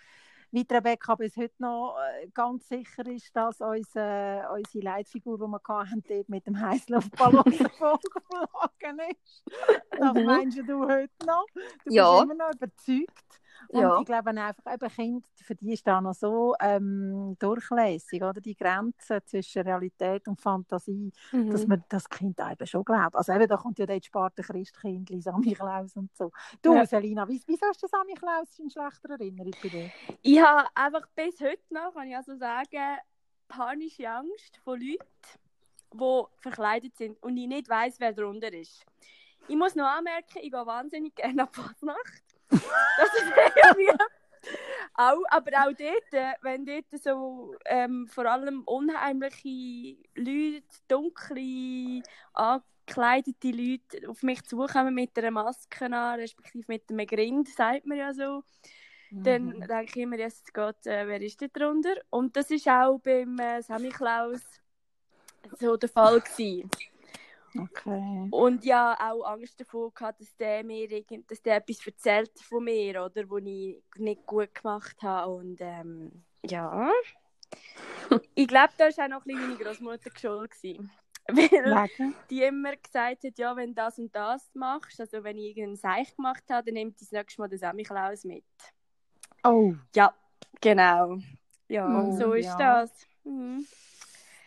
wie 0.51 0.65
die 0.65 0.75
Rebecca 0.75 1.15
bis 1.15 1.37
heute 1.37 1.55
noch 1.59 1.97
äh, 2.23 2.29
ganz 2.29 2.69
sicher 2.69 3.07
ist, 3.07 3.35
dass 3.37 3.61
unsere, 3.61 4.49
unsere 4.55 4.85
Leitfigur, 4.85 5.37
die 5.39 5.45
wir 5.45 5.61
hatten, 5.69 6.03
dort 6.09 6.29
mit 6.29 6.47
dem 6.47 6.59
Heißluftballon 6.61 7.45
vorgeflogen 7.79 8.99
ist. 9.11 9.43
Das 9.99 10.15
Mhm. 10.15 10.25
meinst 10.25 10.59
du 10.59 10.87
heute 10.89 11.27
noch? 11.27 11.47
Du 11.85 11.93
Ja. 11.95 12.13
bist 12.13 12.25
immer 12.25 12.35
noch 12.47 12.55
überzeugt. 12.55 13.41
Und 13.69 13.81
Ja. 13.81 13.99
ich 14.01 14.07
glaube 14.07 14.31
einfach, 14.31 14.73
eben 14.73 14.89
Kinder, 14.89 15.27
für 15.37 15.55
die 15.55 15.73
ist 15.73 15.87
da 15.87 16.01
noch 16.01 16.15
so 16.15 16.55
ähm, 16.61 17.37
durchlässig, 17.39 18.23
oder? 18.23 18.41
Die 18.41 18.55
Grenze 18.55 19.23
zwischen 19.25 19.63
Realität 19.63 20.27
und 20.29 20.41
Fantasie, 20.41 21.13
dass 21.51 21.63
Mhm. 21.63 21.69
man 21.69 21.85
das 21.89 22.09
Kind 22.09 22.39
eben 22.41 22.67
schon 22.67 22.85
glaubt. 22.85 23.17
Also 23.17 23.33
eben, 23.33 23.49
da 23.49 23.57
kommt 23.57 23.79
ja 23.79 23.87
dort 23.87 24.05
Sparte 24.05 24.43
Christkindli, 24.43 25.21
Sammy 25.21 25.55
Klaus 25.55 25.97
und 25.97 26.15
so. 26.17 26.31
Du, 26.63 26.75
Ja. 26.75 26.87
Selina, 26.87 27.29
wie, 27.29 27.43
wieso 27.47 27.67
ist 27.71 27.83
der 27.83 27.89
Sammy 27.89 28.15
Klaus 28.15 28.59
in 28.59 28.71
schlechter 28.71 29.11
Erinnerung 29.11 29.53
bei 29.63 29.69
dir? 29.69 29.91
Ich 30.23 30.41
habe 30.41 30.69
einfach 30.75 31.07
bis 31.15 31.41
heute 31.41 31.63
noch, 31.71 31.95
kann 31.95 32.09
ich 32.09 32.17
also 32.17 32.37
sagen, 32.37 32.99
panische 33.49 34.09
Angst 34.11 34.59
vor 34.65 34.77
Leuten, 34.79 34.99
die 35.95 36.23
verkleidet 36.37 36.97
sind 36.97 37.23
und 37.23 37.37
ich 37.37 37.47
nicht 37.47 37.69
weiß, 37.69 37.99
wer 37.99 38.13
darunter 38.13 38.53
ist. 38.53 38.85
Ich 39.49 39.57
muss 39.57 39.75
noch 39.75 39.87
anmerken, 39.87 40.39
ich 40.43 40.51
gehe 40.51 40.67
wahnsinnig 40.67 41.15
gerne 41.15 41.45
auf 41.45 41.51
Fasnacht. 41.53 42.23
Das 42.51 43.15
ist 43.15 43.33
irgendwie 43.57 43.91
auch, 44.95 45.23
aber 45.31 45.51
auch 45.53 45.73
dort, 45.73 46.13
äh, 46.13 46.33
wenn 46.43 46.65
dort 46.65 46.87
so 47.03 47.55
ähm, 47.67 48.09
vor 48.09 48.27
allem 48.27 48.63
unheimliche 48.65 49.97
Leute, 50.15 50.65
dunkle, 50.89 52.03
angekleidete 52.33 53.51
Leute 53.51 54.09
auf 54.09 54.23
mich 54.23 54.43
zukommen 54.45 54.95
mit 54.95 55.17
einer 55.19 55.31
Maske 55.31 55.85
an, 55.87 56.19
respektive 56.19 56.65
mit 56.69 56.91
einem 56.91 57.07
Grind, 57.07 57.49
sagt 57.49 57.87
man 57.87 57.99
ja 57.99 58.13
so 58.13 58.43
dann 59.11 59.47
Mhm. 59.47 59.61
denke 59.67 59.85
ich 59.85 59.97
immer, 59.97 60.19
jetzt 60.19 60.53
geht, 60.53 60.87
äh, 60.87 61.07
wer 61.07 61.21
ist 61.21 61.41
da 61.41 61.47
drunter? 61.49 61.95
Und 62.11 62.37
das 62.37 62.51
ist 62.51 62.69
auch 62.69 62.99
beim 62.99 63.39
äh, 63.39 63.63
Sammy 63.63 63.89
Klaus 63.89 64.41
so 65.59 65.77
der 65.77 65.89
Fall 65.89 66.21
gewesen. 66.21 66.71
Okay. 67.57 68.29
Und 68.31 68.65
ja, 68.65 68.97
auch 69.01 69.25
Angst 69.25 69.61
davor 69.61 69.93
gehabt, 69.93 70.21
dass 70.21 70.37
der 70.37 70.65
mir 70.65 70.91
irgend, 70.91 71.31
dass 71.31 71.43
der 71.43 71.57
etwas 71.57 71.87
erzählt 71.87 72.33
von 72.41 72.65
mir, 72.65 73.05
oder, 73.05 73.29
wo 73.29 73.39
ich 73.39 73.83
nicht 73.97 74.27
gut 74.27 74.55
gemacht 74.55 74.97
habe. 75.03 75.33
Und 75.33 75.59
ähm, 75.61 76.25
ja. 76.45 76.91
ich 78.35 78.49
glaube, 78.49 78.73
da 78.77 78.85
war 78.85 79.05
auch 79.05 79.09
noch 79.09 79.27
ein 79.27 79.35
bisschen 79.35 79.49
meine 79.49 79.57
Großmutter 79.57 80.11
schuld. 80.19 80.51
gewesen. 80.51 80.91
Weil 81.29 82.15
die 82.31 82.43
immer 82.43 82.75
gesagt 82.75 83.25
hat, 83.25 83.39
ja, 83.39 83.55
wenn 83.55 83.69
du 83.69 83.75
das 83.75 83.99
und 83.99 84.15
das 84.15 84.49
machst, 84.55 84.99
also 84.99 85.23
wenn 85.23 85.37
ich 85.37 85.57
irgendeinen 85.57 85.77
Seich 85.77 86.17
gemacht 86.17 86.45
habe, 86.49 86.65
dann 86.67 86.75
nimmt 86.75 86.99
das 87.01 87.13
nächste 87.13 87.43
Mal 87.43 87.49
den 87.49 87.59
Sammy 87.59 87.83
Klaus 87.83 88.25
mit. 88.25 88.45
Oh, 89.45 89.75
Ja, 89.95 90.15
genau. 90.61 91.19
Ja, 91.69 91.87
Oh, 91.87 92.17
so 92.17 92.33
ist 92.33 92.47
ja. 92.47 92.57
das. 92.57 93.07
Mhm. 93.25 93.67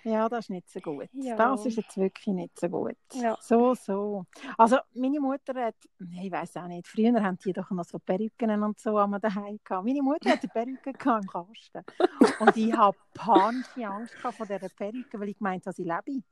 Ja, 0.04 0.30
das 0.30 0.46
ist 0.46 0.50
nicht 0.50 0.70
so 0.70 0.80
gut. 0.80 1.10
Ja. 1.14 1.36
Das 1.36 1.66
ist 1.66 1.78
jetzt 1.78 1.98
wirklich 1.98 2.28
nicht 2.28 2.60
so 2.60 2.70
gut. 2.70 2.98
Ja. 3.14 3.38
So, 3.42 3.74
so. 3.76 4.26
Also, 4.58 4.78
meine 4.94 5.20
Mutter 5.20 5.54
hat, 5.56 5.76
ich 6.00 6.32
weiß 6.32 6.58
auch 6.58 6.68
nicht, 6.68 6.88
früher 6.88 7.22
haben 7.22 7.38
die 7.44 7.54
doch 7.54 7.70
noch 7.72 7.86
so 7.86 8.00
Perücken 8.00 8.64
und 8.64 8.80
so 8.80 8.98
am 8.98 9.20
daheim 9.20 9.60
gehabt. 9.64 9.86
Meine 9.86 10.02
Mutter 10.02 10.32
hatte 10.32 10.48
Perücke 10.48 10.94
gehabt 10.94 11.24
im 11.24 11.30
Kasten. 11.30 11.84
Und 12.40 12.58
ich 12.58 12.74
habe 12.74 12.98
panische 13.14 13.88
Angst 13.88 14.14
vor 14.16 14.34
dieser 14.46 14.70
Perücke, 14.70 15.20
weil 15.20 15.30
ich 15.30 15.38
gemeint 15.38 15.66
habe, 15.66 15.76
sie 15.76 15.84
lebe. 15.84 16.24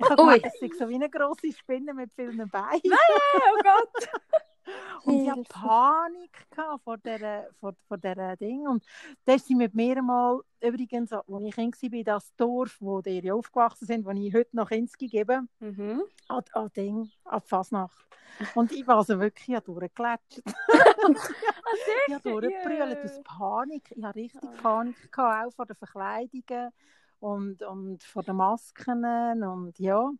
Ich 0.00 0.10
habe 0.10 0.16
gemeint, 0.16 0.46
es 0.46 0.58
sei 0.60 0.70
so 0.78 0.88
wie 0.88 0.94
eine 0.94 1.10
grosse 1.10 1.52
Spinne 1.52 1.92
mit 1.92 2.12
vielen 2.14 2.48
Beinen. 2.48 2.80
Oh 2.84 3.62
Gott. 3.62 4.08
Und 5.04 5.20
ich 5.22 5.30
hatte. 5.30 5.42
Panik 5.48 6.46
vor 6.84 6.98
dieser, 6.98 7.46
vor, 7.60 7.74
vor 7.86 7.98
dieser 7.98 8.36
Ding. 8.36 8.66
Und 8.66 8.84
da 9.24 9.36
mit 9.50 9.74
mir 9.74 10.02
mal, 10.02 10.40
übrigens, 10.60 11.12
als 11.12 11.24
ich 11.44 11.54
Kind 11.54 11.76
war, 11.82 12.04
das 12.04 12.34
Dorf, 12.36 12.76
wo 12.80 13.00
die 13.00 13.20
ja 13.20 13.34
aufgewachsen 13.34 13.86
sind, 13.86 14.04
wo 14.04 14.10
ich 14.10 14.34
heute 14.34 14.56
noch 14.56 14.68
Kinski 14.68 15.08
gebe, 15.08 15.42
Mhm. 15.60 16.02
an, 16.28 16.44
an 16.52 16.70
Ding, 16.76 17.10
an 17.24 17.40
Fasnacht. 17.40 18.06
Und 18.54 18.72
ich 18.72 18.86
war 18.86 18.96
also 18.98 19.18
wirklich 19.18 19.48
ja 19.48 19.60
durchgelatscht. 19.60 20.42
Ich 22.08 22.14
habe 22.14 22.30
durchgebrüllt 22.40 23.04
aus 23.04 23.22
Panik. 23.22 23.92
Ich 23.94 24.02
hatte 24.02 24.18
richtig 24.18 24.40
Ah. 24.42 24.62
Panik, 24.62 25.12
gehabt, 25.12 25.46
auch 25.48 25.52
vor 25.54 25.66
den 25.66 25.76
Verkleidungen 25.76 26.70
und, 27.20 27.62
und 27.62 28.02
vor 28.02 28.22
den 28.22 28.36
Masken. 28.36 29.42
Und 29.42 29.78
ja, 29.78 30.10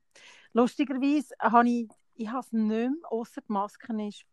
lustigerweise 0.53 1.35
habe 1.41 1.69
ich, 1.69 1.89
ich 2.15 2.29
habe 2.29 2.41
es 2.41 2.53
nicht 2.53 2.67
mehr, 2.69 2.91
ausser 3.05 3.41
die 3.41 3.53
Masken 3.53 4.01
ist, 4.01 4.25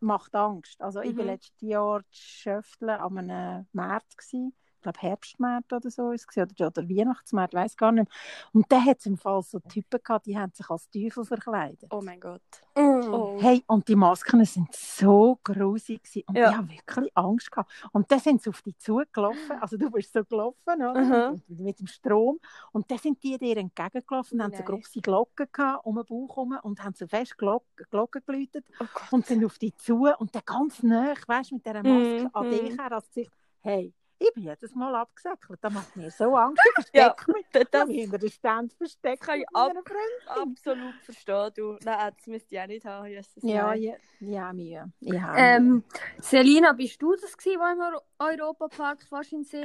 macht 0.00 0.34
Angst. 0.34 0.80
Also 0.80 1.00
ich 1.00 1.16
war 1.16 1.24
Mhm. 1.24 1.30
letztes 1.30 1.60
Jahr 1.60 2.00
zu 2.10 2.20
Schöfteln 2.22 2.90
an 2.90 3.18
einem 3.18 3.66
März. 3.72 4.16
Gewesen. 4.16 4.54
Ich 4.76 4.82
glaube, 4.82 4.98
Herbstmärz 5.00 5.72
oder 5.72 5.90
so 5.90 6.12
ist 6.12 6.26
es, 6.30 6.36
oder, 6.36 6.66
oder 6.68 6.88
Weihnachtsmärz, 6.88 7.50
ich 7.52 7.56
weiß 7.58 7.76
gar 7.76 7.92
nicht. 7.92 8.08
mehr. 8.08 8.50
Und 8.52 8.66
da 8.70 8.80
hat 8.84 8.98
es 9.00 9.06
im 9.06 9.16
Fall 9.16 9.42
so 9.42 9.58
Typen 9.60 10.00
gehabt, 10.02 10.26
die 10.26 10.38
haben 10.38 10.52
sich 10.52 10.68
als 10.70 10.88
Teufel 10.90 11.24
verkleidet. 11.24 11.90
Oh 11.92 12.00
mein 12.02 12.20
Gott. 12.20 12.42
Mm. 12.76 13.12
Oh. 13.12 13.36
Hey, 13.40 13.62
und 13.66 13.88
die 13.88 13.96
Masken 13.96 14.44
sind 14.44 14.72
so 14.74 15.38
grusig 15.42 16.02
gewesen. 16.02 16.22
und 16.28 16.36
Ja. 16.36 16.50
ich 16.50 16.56
habe 16.56 16.68
wirklich 16.70 17.10
Angst 17.16 17.50
gehabt. 17.50 17.72
Und 17.92 18.10
dann 18.10 18.20
sind 18.20 18.42
sie 18.42 18.50
auf 18.50 18.62
dich 18.62 18.78
zugelaufen, 18.78 19.52
also 19.60 19.76
du 19.76 19.90
bist 19.90 20.12
so 20.12 20.24
gelaufen? 20.24 20.56
Mhm. 20.78 21.42
mit 21.48 21.80
dem 21.80 21.86
Strom. 21.86 22.38
Und 22.72 22.90
dann 22.90 22.98
sind 22.98 23.22
die 23.22 23.38
dir 23.38 23.56
entgegengelaufen 23.56 24.38
und 24.38 24.44
haben 24.44 24.52
so 24.52 24.58
Nein. 24.58 24.66
große 24.66 25.00
Glocken 25.00 25.46
gehabt 25.52 25.84
um 25.86 25.96
den 25.96 26.04
Bauch 26.04 26.36
herum 26.36 26.58
und 26.62 26.82
haben 26.84 26.94
so 26.94 27.06
fest 27.06 27.36
Glocken, 27.38 27.86
Glocken 27.90 28.22
geläutet 28.26 28.66
Oh 28.80 28.84
und 29.10 29.26
sind 29.26 29.44
auf 29.44 29.58
dich 29.58 29.74
zu 29.76 30.06
und 30.18 30.34
dann 30.34 30.42
ganz 30.44 30.82
nah, 30.82 31.14
weißt 31.26 31.52
mit 31.52 31.64
dieser 31.64 31.82
Maske 31.82 32.24
Mhm, 32.24 32.30
an 32.32 32.46
mhm. 32.46 32.50
dich 32.50 32.78
her, 32.78 32.92
als 32.92 33.08
Gesicht. 33.08 33.32
Hey, 33.60 33.92
ich 34.18 34.32
bin 34.34 34.44
jedes 34.44 34.74
Mal 34.74 34.94
abgesäckelt. 34.94 35.58
Das 35.62 35.72
macht 35.72 35.96
mir 35.96 36.10
so 36.10 36.34
Angst. 36.36 36.60
Ich 36.78 36.84
Ja, 36.94 37.14
verstecke 37.14 37.32
mich. 37.32 37.46
Das, 37.52 37.62
Ich 37.62 37.68
das 37.70 37.88
hinter 37.88 38.18
den 38.18 38.30
Ständen 38.30 38.70
versteckt. 38.70 39.22
kann 39.22 39.40
ich 39.40 39.46
Freundin. 39.52 39.82
absolut 40.26 40.94
verstehen. 41.02 41.50
Du. 41.56 41.78
Nein, 41.84 42.12
das 42.16 42.26
müsste 42.26 42.54
ich 42.54 42.60
auch 42.60 42.66
nicht 42.66 42.84
haben. 42.86 43.06
Jesus, 43.06 43.32
Ja, 43.42 43.74
ja, 43.74 43.94
ja, 44.20 44.52
Mühe. 44.52 44.92
Ja, 45.00 45.34
Ähm, 45.36 45.84
Selina, 46.20 46.72
bist 46.72 47.00
du 47.02 47.14
das 47.16 47.36
gewesen, 47.36 47.60
wo 47.60 47.72
im 47.72 47.80
Euro- 47.80 48.02
Europapark 48.18 49.02
fast 49.02 49.32
in 49.32 49.42
den 49.42 49.44
See 49.44 49.64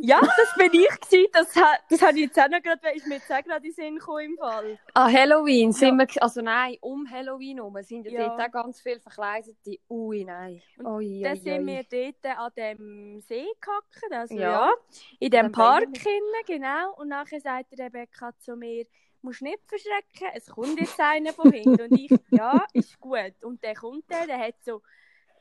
ja, 0.00 0.20
das 0.20 0.54
bin 0.56 0.70
ich 0.72 0.88
gewesen. 1.00 1.28
Das, 1.32 1.54
ha- 1.56 1.78
das 1.88 2.02
habe 2.02 2.12
ich 2.18 2.24
jetzt 2.26 2.38
auch 2.40 2.48
noch 2.48 2.60
gerade, 2.62 2.88
ist 2.94 3.06
mir 3.06 3.14
jetzt 3.16 3.30
auch 3.30 3.42
gerade 3.42 3.56
in 3.58 3.62
den 3.62 3.72
Sinn 3.72 3.96
gekommen 3.96 4.24
im 4.32 4.36
Fall. 4.36 4.78
An 4.94 5.12
Halloween 5.12 5.72
sind 5.72 5.96
wir, 5.98 6.06
also 6.22 6.40
nein, 6.42 6.76
um 6.80 7.08
Halloween 7.10 7.58
herum 7.58 7.76
sind 7.82 8.06
ja, 8.06 8.12
Ja. 8.22 8.28
dort 8.36 8.40
auch 8.48 8.50
ganz 8.50 8.80
viele 8.80 9.00
Verkleidete. 9.00 9.78
Ui, 9.88 10.24
nein. 10.24 10.60
Und 10.78 10.86
Ui, 10.86 11.22
Dann 11.22 11.36
sind 11.36 11.66
wir 11.66 11.84
dort 11.84 12.38
an 12.38 12.52
dem 12.56 13.20
See 13.20 13.46
gehackt, 13.90 14.12
also 14.12 14.34
Ja. 14.34 14.50
ja, 14.50 14.72
in 15.20 15.30
dem 15.30 15.52
Park 15.52 15.84
hinten, 15.84 16.46
genau. 16.46 16.94
Und 16.96 17.08
nachher 17.08 17.40
sagt 17.40 17.72
die 17.72 17.80
Rebecca 17.82 18.32
zu 18.38 18.56
mir, 18.56 18.86
musst 19.22 19.42
nicht 19.42 19.60
verschrecken, 19.66 20.28
es 20.34 20.46
kommt 20.46 20.78
jetzt 20.78 21.00
einer 21.00 21.32
von 21.32 21.50
hinten. 21.50 21.82
Und 21.82 21.94
ich, 21.94 22.10
ja, 22.30 22.64
ist 22.72 22.98
gut. 23.00 23.34
Und 23.42 23.62
der 23.62 23.74
kommt 23.74 24.08
der, 24.10 24.26
der 24.26 24.38
hat 24.38 24.56
so 24.62 24.82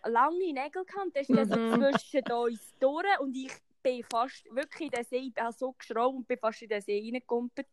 lange 0.05 0.38
Nägel 0.53 0.85
gehabt, 0.85 1.15
der 1.15 1.21
ist 1.21 1.31
dann 1.31 1.45
so 1.47 1.55
Mhm. 1.55 1.75
zwischen 1.75 2.31
uns 2.31 2.73
durch 2.79 3.19
und 3.19 3.35
ich 3.35 3.51
bin 3.81 4.03
fast 4.03 4.45
wirklich 4.53 4.88
in 4.88 4.91
den 4.91 5.03
See, 5.03 5.31
ich 5.35 5.41
habe 5.41 5.53
so 5.53 5.73
geschraubt 5.73 6.15
und 6.15 6.27
bin 6.27 6.38
fast 6.38 6.62
in 6.62 6.69
den 6.69 6.81
See 6.81 7.01
reingekumpelt. 7.03 7.67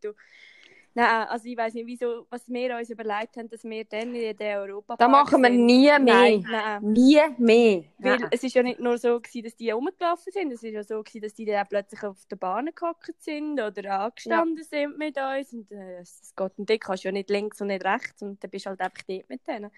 Nein, 0.92 1.28
also 1.28 1.46
ich 1.48 1.56
weiß 1.56 1.74
nicht, 1.74 1.86
wieso, 1.86 2.26
was 2.30 2.48
wir 2.48 2.76
uns 2.76 2.90
überlegt 2.90 3.36
haben, 3.36 3.48
dass 3.48 3.62
wir 3.62 3.84
dann 3.84 4.12
in 4.14 4.36
den 4.36 4.56
Europapark 4.58 4.98
Das 4.98 5.08
machen 5.08 5.40
wir 5.42 5.48
nie 5.50 5.84
mehr. 5.86 5.98
Nein, 6.00 6.44
nein. 6.50 6.82
Nie 6.82 7.20
mehr. 7.38 7.84
Weil 7.98 8.18
Nein. 8.18 8.28
es 8.32 8.42
ist 8.42 8.54
ja 8.56 8.62
nicht 8.64 8.80
nur 8.80 8.98
so 8.98 9.20
gewesen, 9.20 9.44
dass 9.44 9.54
die 9.56 9.70
rumgelaufen 9.70 10.32
sind, 10.32 10.50
es 10.52 10.62
ist 10.64 10.72
ja 10.72 10.82
so 10.82 11.00
gewesen, 11.02 11.22
dass 11.22 11.34
die 11.34 11.44
dann 11.44 11.66
plötzlich 11.68 12.02
auf 12.02 12.16
der 12.28 12.36
Bahn 12.36 12.68
gehockt 12.74 13.14
sind 13.22 13.60
oder 13.60 14.00
angestanden 14.00 14.64
sind 14.64 14.98
mit 14.98 15.16
uns 15.16 15.52
und 15.52 15.70
äh, 15.70 16.00
es 16.00 16.32
geht 16.36 16.52
und 16.58 16.68
dort 16.68 16.80
kannst 16.80 17.04
du 17.04 17.08
ja 17.08 17.12
nicht 17.12 17.30
links 17.30 17.60
und 17.60 17.68
nicht 17.68 17.84
rechts 17.84 18.20
und 18.22 18.42
dann 18.42 18.50
bist 18.50 18.66
du 18.66 18.70
halt 18.70 18.80
einfach 18.80 19.02
dort 19.06 19.28
mit 19.28 19.46
denen. 19.46 19.70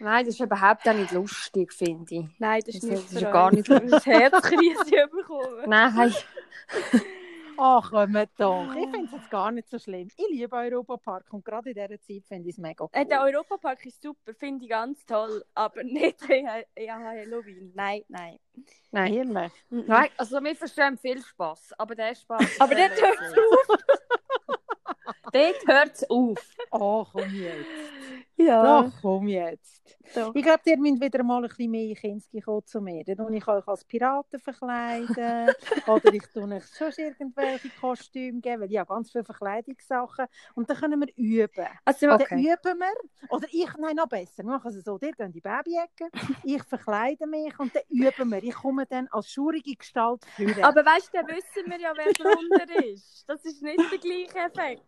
Nein, 0.00 0.24
das 0.24 0.34
ist 0.34 0.40
überhaupt 0.40 0.88
auch 0.88 0.94
nicht 0.94 1.10
lustig, 1.12 1.72
finde 1.74 2.14
ich. 2.14 2.24
Nein, 2.38 2.62
das 2.64 2.74
ist 2.76 2.84
Das 2.84 2.90
nicht 2.90 3.02
ist 3.04 3.12
für 3.14 3.20
ja 3.24 3.30
gar 3.32 3.52
nicht- 3.52 3.68
das 3.92 4.06
Herzkrise 4.06 5.08
bekommen. 5.10 5.64
Nein. 5.66 6.14
Ach, 7.60 7.90
kommt 7.90 8.30
doch. 8.38 8.72
Ich 8.74 8.88
finde 8.88 9.06
es 9.06 9.12
jetzt 9.12 9.30
gar 9.30 9.50
nicht 9.50 9.68
so 9.68 9.80
schlimm. 9.80 10.08
Ich 10.16 10.28
liebe 10.30 10.54
Europapark 10.54 11.32
und 11.32 11.44
gerade 11.44 11.70
in 11.70 11.74
dieser 11.74 12.00
Zeit 12.00 12.24
finde 12.26 12.48
ich 12.48 12.54
es 12.54 12.58
mega 12.58 12.84
cool. 12.84 12.90
Äh, 12.92 13.04
der 13.04 13.20
Europapark 13.22 13.84
ist 13.84 14.00
super, 14.00 14.32
finde 14.32 14.64
ich 14.64 14.70
ganz 14.70 15.04
toll, 15.04 15.44
aber 15.54 15.82
nicht 15.82 16.20
ja, 16.78 16.98
Halloween. 16.98 17.72
Nein, 17.74 18.02
nein. 18.06 18.38
Nein. 18.92 19.12
Ehrlich. 19.12 19.52
Nein, 19.70 20.08
also 20.16 20.40
wir 20.40 20.54
verstehen 20.54 20.96
viel 20.98 21.20
Spass, 21.20 21.72
aber 21.76 21.96
der 21.96 22.14
Spass. 22.14 22.46
Aber 22.60 22.74
dort 22.74 22.90
hört 22.90 23.18
es 23.20 23.32
auf. 23.32 23.78
Dort 25.32 25.66
hört 25.66 25.94
es 25.94 26.10
auf. 26.10 26.38
Oh, 26.70 27.04
komm 27.12 27.34
jetzt. 27.34 27.66
Ja, 28.40 28.82
Doch, 28.82 28.92
komm 29.02 29.26
jetzt. 29.28 29.98
doch. 30.14 30.32
Ich 30.34 30.42
glaube, 30.44 30.60
ihr 30.66 30.78
müsst 30.78 31.00
wieder 31.02 31.22
mal 31.24 31.42
ein 31.42 31.48
bisschen 31.48 31.70
mehr 31.72 31.94
Kinski 31.96 32.40
kommen 32.40 32.64
zu 32.64 32.80
mir. 32.80 33.04
Dann 33.04 33.16
tue 33.16 33.36
ich 33.36 33.48
euch 33.48 33.66
als 33.66 33.84
Piraten 33.84 34.38
verkleiden. 34.38 35.52
oder 35.88 36.12
ich 36.14 36.22
tue 36.32 36.44
euch 36.54 36.64
schon 36.76 36.92
irgendwelche 36.96 37.70
Kostüme 37.80 38.40
geben, 38.40 38.62
weil 38.62 38.70
ich 38.70 38.78
habe 38.78 38.94
ganz 38.94 39.10
viele 39.10 39.24
Verkleidungssachen. 39.24 40.26
Und 40.54 40.70
dann 40.70 40.76
können 40.76 41.00
wir 41.00 41.08
üben. 41.16 41.66
Also, 41.84 42.06
Dann 42.06 42.20
Okay. 42.20 42.36
üben 42.40 42.78
wir. 42.78 43.28
Oder 43.30 43.48
ich, 43.50 43.68
nein, 43.78 43.96
noch 43.96 44.08
besser. 44.08 44.44
Wir 44.44 44.50
machen 44.50 44.68
es 44.72 44.84
so, 44.84 44.94
ihr 44.94 44.98
geht 45.10 45.18
in 45.18 45.32
die 45.32 45.40
Babyecke, 45.40 46.08
ich 46.44 46.62
verkleide 46.62 47.26
mich 47.26 47.58
und 47.58 47.74
dann 47.74 47.82
üben 47.88 48.30
wir. 48.30 48.42
Ich 48.42 48.54
komme 48.54 48.86
dann 48.86 49.08
als 49.10 49.30
schurige 49.30 49.74
Gestalt 49.74 50.24
führen. 50.36 50.62
aber 50.62 50.84
weißt 50.84 51.12
du, 51.12 51.18
dann 51.18 51.26
wissen 51.28 51.68
wir 51.70 51.80
ja, 51.80 51.92
wer 51.96 52.12
drunter 52.12 52.84
ist. 52.86 53.24
Das 53.28 53.44
ist 53.44 53.62
nicht 53.62 53.78
der 53.90 53.98
gleiche 53.98 54.38
Effekt. 54.38 54.82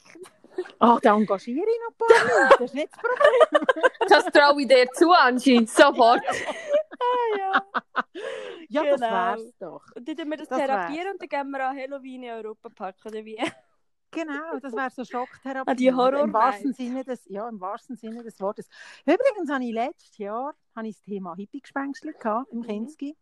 Ach, 0.81 1.01
dann 1.01 1.21
engagiere 1.21 1.65
ich 1.65 1.81
noch 1.87 1.95
ein 1.95 1.99
paar 1.99 2.25
Leute. 2.43 2.57
Das 2.59 2.61
ist 2.71 2.75
nicht 2.75 2.89
das 2.93 3.01
Problem. 3.01 3.40
Das 4.09 4.25
traue 4.27 4.61
ich 4.63 4.69
dir 4.69 4.89
zu, 4.93 5.11
Angie. 5.13 5.67
Sofort. 5.67 6.23
Ah, 6.27 7.39
ja. 7.39 7.53
Ja, 8.69 8.85
das 8.85 9.01
Genau. 9.01 9.11
wär's 9.13 9.53
doch. 9.59 9.83
Und 9.97 10.07
dann 10.09 10.17
tun 10.17 10.31
wir 10.31 10.37
das, 10.37 10.49
Das 10.49 10.59
therapieren 10.59 11.13
und 11.13 11.21
dann 11.23 11.29
gehen 11.29 11.51
wir 11.51 11.67
an 11.67 11.77
Halloween 11.77 12.23
in 12.23 12.31
Europa 12.31 12.69
Park 12.69 12.97
oder 13.05 13.25
wie? 13.25 13.37
Genau, 14.13 14.59
das 14.61 14.73
wäre 14.73 14.91
so 14.91 15.05
Schocktherapie. 15.05 15.71
Ah, 15.71 15.75
die 15.75 15.93
Horror- 15.93 16.21
Im 16.25 16.33
wahrsten 16.33 16.73
Sinne 16.73 17.03
des, 17.05 17.25
ja, 17.29 17.49
im 17.49 17.61
wahrsten 17.61 17.97
Sinne 17.97 18.23
des 18.23 18.39
Wortes. 18.41 18.69
Übrigens 19.05 19.51
habe 19.51 19.65
ich 19.65 19.73
letztes 19.73 20.19
Jahr 20.19 20.55
habe 20.77 20.89
ich 20.89 20.97
das 20.97 21.03
Thema 21.05 21.35
Hippie-Gespenstchen 21.37 22.13
gehabt, 22.21 22.51
im 22.53 22.59
Mhm. 22.61 22.67
Kinski 22.67 23.17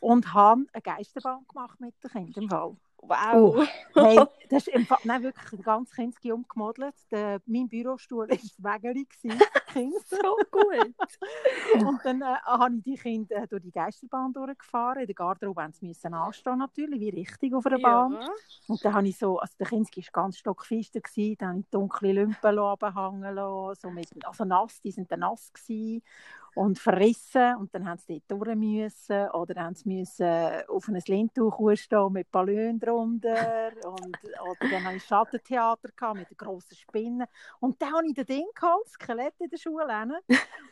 und 0.00 0.32
habe 0.34 0.64
eine 0.72 0.82
Geisterbahn 0.82 1.44
gemacht 1.48 1.78
mit 1.80 1.94
den 2.02 2.10
Kindern 2.10 2.42
im 2.44 2.48
Fall. 2.50 2.76
Wow. 3.04 3.66
Hey, 3.94 4.24
das 4.48 4.68
ist 4.68 4.86
Fall, 4.86 4.98
nein, 5.02 5.24
wirklich 5.24 5.52
ein 5.52 5.62
ganz 5.62 5.90
Kinski 5.90 6.30
umgemodelt. 6.30 6.94
Der, 7.10 7.40
mein 7.46 7.68
Bürostuhl 7.68 8.20
war 8.20 8.26
das 8.28 8.54
Wägeli. 8.58 9.06
So 9.74 10.36
gut. 10.50 10.94
Und 11.86 12.00
dann 12.04 12.20
äh, 12.20 12.36
habe 12.44 12.76
ich 12.76 12.82
die 12.82 12.94
Kinder 12.94 13.36
äh, 13.36 13.48
durch 13.48 13.62
die 13.62 13.72
Geisterbahn 13.72 14.32
durchgefahren. 14.32 15.00
In 15.00 15.06
der 15.06 15.14
Garderobe 15.14 15.62
mussten 15.62 15.80
sie 15.80 15.88
müssen 15.88 16.12
anstehen 16.12 16.58
natürlich, 16.58 17.00
wie 17.00 17.08
richtig 17.08 17.54
auf 17.54 17.64
einer 17.64 17.78
Bahn. 17.78 18.12
Ja. 18.12 18.28
Und 18.68 18.84
dann 18.84 18.94
habe 18.94 19.08
ich 19.08 19.16
so, 19.16 19.38
also 19.38 19.54
der 19.58 19.66
Kinski 19.66 20.02
war 20.02 20.24
ganz 20.24 20.36
stockfest, 20.36 20.92
gewesen, 20.92 21.36
dann 21.38 21.48
habe 21.48 21.60
ich 21.60 21.70
dunkle 21.70 22.12
Lümpen 22.12 22.58
runterhängen 22.58 23.34
lassen, 23.34 23.80
so 23.80 23.90
mit, 23.90 24.08
also 24.26 24.44
nass, 24.44 24.80
die 24.82 24.92
sind 24.92 25.10
dann 25.10 25.20
nass 25.20 25.50
gewesen 25.54 26.02
und 26.54 26.78
verrissen 26.78 27.56
und 27.56 27.74
dann 27.74 27.88
haben 27.88 27.98
sie 27.98 28.22
dort 28.28 28.46
durch 28.46 28.56
müssen 28.56 29.28
oder 29.30 29.62
haben 29.62 29.74
sie 29.74 29.88
müssen 29.88 30.62
auf 30.68 30.88
ein 30.88 31.00
Lindtuch 31.06 31.58
stehen 31.74 32.12
mit 32.12 32.30
Ballon 32.30 32.78
drunter 32.78 33.72
und 33.86 34.18
oder 34.42 34.70
dann 34.70 34.84
habe 34.84 34.96
ich 34.96 35.04
Schattentheater 35.04 35.88
gehabt 35.96 36.18
mit 36.18 36.30
den 36.30 36.36
grossen 36.36 36.76
Spinnen. 36.76 37.26
Und 37.60 37.80
dann 37.80 37.92
habe 37.94 38.06
ich 38.06 38.14
das 38.14 38.26
Ding 38.26 38.46
geholt, 38.54 38.88
Skelett 38.88 39.34
in 39.38 39.48
der 39.48 39.56
Schule 39.56 39.86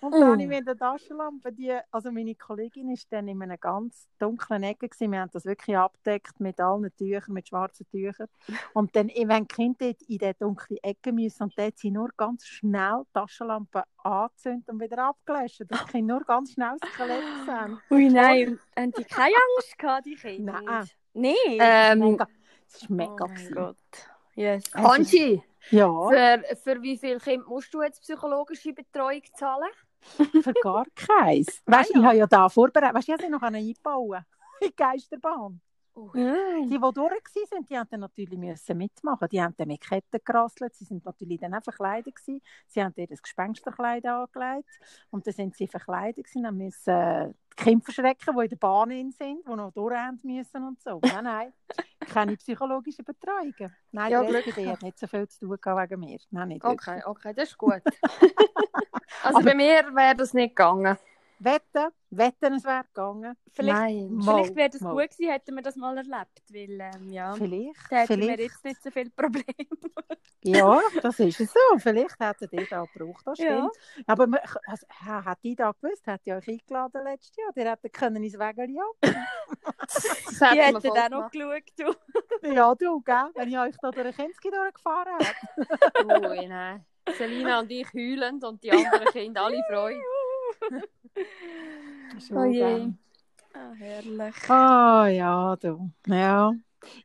und 0.00 0.14
dann 0.14 0.24
habe 0.24 0.42
ich 0.42 0.48
mir 0.48 0.64
die 0.64 0.74
Taschenlampe, 0.74 1.52
die, 1.52 1.76
also 1.90 2.10
meine 2.10 2.34
Kollegin 2.34 2.90
ist 2.90 3.12
dann 3.12 3.28
in 3.28 3.42
einer 3.42 3.58
ganz 3.58 4.08
dunklen 4.18 4.62
Ecke 4.62 4.88
gewesen, 4.88 5.12
wir 5.12 5.20
haben 5.20 5.30
das 5.32 5.44
wirklich 5.44 5.76
abgedeckt 5.76 6.40
mit 6.40 6.60
allen 6.60 6.90
Tüchern, 6.96 7.34
mit 7.34 7.48
schwarzen 7.48 7.86
Tüchern. 7.90 8.28
Und 8.72 8.94
dann, 8.96 9.08
wenn 9.08 9.46
die 9.46 9.54
Kinder 9.54 9.76
dort 9.80 10.02
in 10.02 10.18
diese 10.18 10.34
dunkle 10.34 10.78
Ecke 10.82 11.12
müssen 11.12 11.44
und 11.44 11.58
dort 11.58 11.78
sie 11.78 11.90
nur 11.90 12.10
ganz 12.16 12.46
schnell 12.46 13.02
die 13.06 13.12
Taschenlampe 13.12 13.84
angezündet 13.98 14.68
und 14.68 14.80
wieder 14.80 15.08
abgelöscht, 15.08 15.69
die 15.70 15.90
Kinder 15.90 16.14
nur 16.14 16.24
ganz 16.24 16.52
schnell 16.52 16.76
das 16.80 16.90
Skelett 16.92 17.24
sehen. 17.46 17.80
Ui, 17.90 18.08
nein. 18.08 18.58
Haben 18.76 18.92
die 18.92 19.04
keine 19.04 19.34
Angst 19.56 19.78
gehabt, 19.78 20.06
die 20.06 20.16
Kinder? 20.16 20.60
Nein. 20.62 20.88
Nein. 21.14 21.34
Ähm, 21.58 21.98
Mega. 21.98 22.26
Das 22.72 22.82
ist 22.82 22.90
mega. 22.90 23.24
oh. 23.24 23.54
Gott. 23.54 23.76
Yes. 24.34 24.64
Also, 24.72 24.88
Angie, 24.88 25.42
Ja, 25.70 26.08
für, 26.08 26.56
für 26.56 26.82
wie 26.82 26.96
viele 26.96 27.18
Kinder 27.18 27.46
musst 27.48 27.72
du 27.74 27.82
jetzt 27.82 28.00
psychologische 28.02 28.72
Betreuung 28.72 29.22
zahlen? 29.34 29.70
für 30.42 30.54
gar 30.62 30.86
keins. 30.94 31.62
Weißt 31.66 31.94
du, 31.94 32.00
ich 32.00 32.04
habe 32.04 32.16
ja 32.16 32.26
da 32.26 32.48
vorbereitet. 32.48 32.94
Weißt 32.94 33.08
du, 33.08 33.12
ich 33.12 33.18
habe 33.18 33.24
sie 33.24 33.30
noch 33.30 33.42
einbauen. 33.42 34.24
In 34.60 34.68
die 34.68 34.76
Geisterbahn. 34.76 35.60
Die, 35.94 36.68
die 36.68 36.78
durch 36.78 36.94
waren, 36.94 37.64
die 37.66 37.90
dann 37.90 38.00
natürlich 38.00 38.38
müssen 38.38 38.78
mitmachen. 38.78 39.28
Die 39.30 39.42
haben 39.42 39.54
dann 39.56 39.68
mit 39.68 39.80
Ketten 39.80 40.20
gerasselt. 40.24 40.74
Sie 40.74 40.84
sind 40.84 41.04
natürlich 41.04 41.40
dann 41.40 41.54
auch 41.54 41.62
verkleidet 41.62 42.14
gewesen. 42.14 42.40
Sie 42.66 42.82
haben 42.82 42.94
ihr 42.96 43.06
das 43.06 43.22
Gespensterkleid 43.22 44.06
angelegt. 44.06 44.68
Und 45.10 45.26
dann 45.26 45.34
sind 45.34 45.56
sie 45.56 45.66
verkleidet 45.66 46.24
gewesen. 46.24 46.44
Dann 46.44 46.56
müssen 46.56 46.90
äh, 46.90 47.32
die 47.58 47.64
Kinder 47.64 47.84
verschrecken, 47.84 48.34
die 48.36 48.42
in 48.44 48.48
der 48.48 48.56
Bahn 48.56 48.90
in 48.90 49.10
sind, 49.10 49.46
die 49.46 49.52
noch 49.54 49.72
durch 49.72 49.94
haben 49.96 50.20
müssen 50.22 50.64
und 50.64 50.80
so. 50.80 51.00
Nein, 51.02 51.24
nein. 51.24 51.52
Keine 52.00 52.36
psychologische 52.36 53.02
Betreuungen. 53.02 53.74
Nein, 53.92 54.12
Ja, 54.12 54.22
Glück 54.22 54.46
SPD 54.46 54.70
hat 54.70 54.82
nicht 54.82 54.98
so 54.98 55.06
viel 55.06 55.28
zu 55.28 55.40
tun 55.40 55.50
wegen 55.50 56.00
mir. 56.00 56.18
Nein, 56.30 56.48
nicht 56.48 56.64
wirklich. 56.64 56.88
Okay, 56.88 57.02
okay, 57.04 57.34
das 57.34 57.50
ist 57.50 57.58
gut. 57.58 57.82
also 59.22 59.38
Aber- 59.38 59.44
bei 59.44 59.54
mir 59.54 59.94
wäre 59.94 60.14
das 60.16 60.32
nicht 60.32 60.56
gegangen. 60.56 60.96
Wetten, 61.42 61.88
wetten, 62.10 62.52
es 62.54 62.64
wäre 62.64 62.84
gegangen. 62.84 63.34
Vielleicht, 63.52 63.78
Nein. 63.78 64.12
Mal, 64.12 64.22
vielleicht 64.34 64.56
wäre 64.56 64.68
das 64.68 64.80
mal. 64.82 64.90
gut 64.92 65.10
gewesen, 65.10 65.30
hätten 65.30 65.54
wir 65.56 65.62
das 65.62 65.74
mal 65.76 65.96
erlebt. 65.96 66.42
Weil, 66.50 66.78
ähm, 66.80 67.08
ja, 67.10 67.32
Vielleicht, 67.34 67.80
da 67.90 67.96
hätten 67.96 68.20
wir 68.20 68.38
jetzt 68.38 68.62
nicht 68.62 68.82
so 68.82 68.90
viele 68.90 69.08
Probleme. 69.10 69.44
Ja, 70.42 70.80
das 71.02 71.18
ist 71.20 71.40
es 71.40 71.50
so. 71.52 71.78
Vielleicht 71.78 72.20
hättet 72.20 72.52
ihr 72.52 72.66
da 72.68 72.84
gebraucht, 72.84 73.22
das 73.26 73.38
Ja. 73.38 73.68
stimmt. 73.70 74.04
Aber 74.06 74.26
man- 74.26 74.40
also, 74.66 74.86
ha- 75.06 75.24
hat 75.24 75.38
die 75.42 75.54
da 75.56 75.72
gewusst, 75.72 76.06
hat 76.06 76.20
die 76.26 76.32
euch 76.32 76.46
eingeladen 76.46 77.04
letztes 77.04 77.36
Jahr? 77.36 77.52
Die 77.56 77.62
hätten 77.62 77.90
können 77.92 78.22
ins 78.22 78.38
Wägeli. 78.38 78.78
Das 79.82 80.38
Die 80.38 80.44
hätten 80.44 80.76
hätten 80.80 80.88
auch 80.90 81.08
noch 81.22 81.30
geschaut. 81.30 81.62
Du. 81.78 82.48
Ja, 82.52 82.74
du, 82.74 83.00
gell? 83.00 83.30
Wenn 83.34 83.48
ich 83.48 83.58
euch 83.58 83.74
da 83.82 83.90
durch 83.90 84.14
Kinski 84.16 84.50
durchgefahren 84.50 85.14
hätte. 85.18 86.28
Ui, 86.30 86.46
nein. 86.48 86.84
Selina 87.18 87.60
und 87.60 87.70
ich 87.70 87.92
heulend 87.92 88.44
und 88.44 88.62
die 88.62 88.70
anderen 88.72 89.06
Kinder 89.08 89.42
alle 89.46 89.62
Freude. 89.70 90.00
Oh 92.32 92.44
je. 92.44 92.92
Ah, 93.54 93.72
herrlich. 93.78 94.34
Ah, 94.48 95.06
ja, 95.08 95.56
du. 95.56 95.90
Ja. 96.06 96.52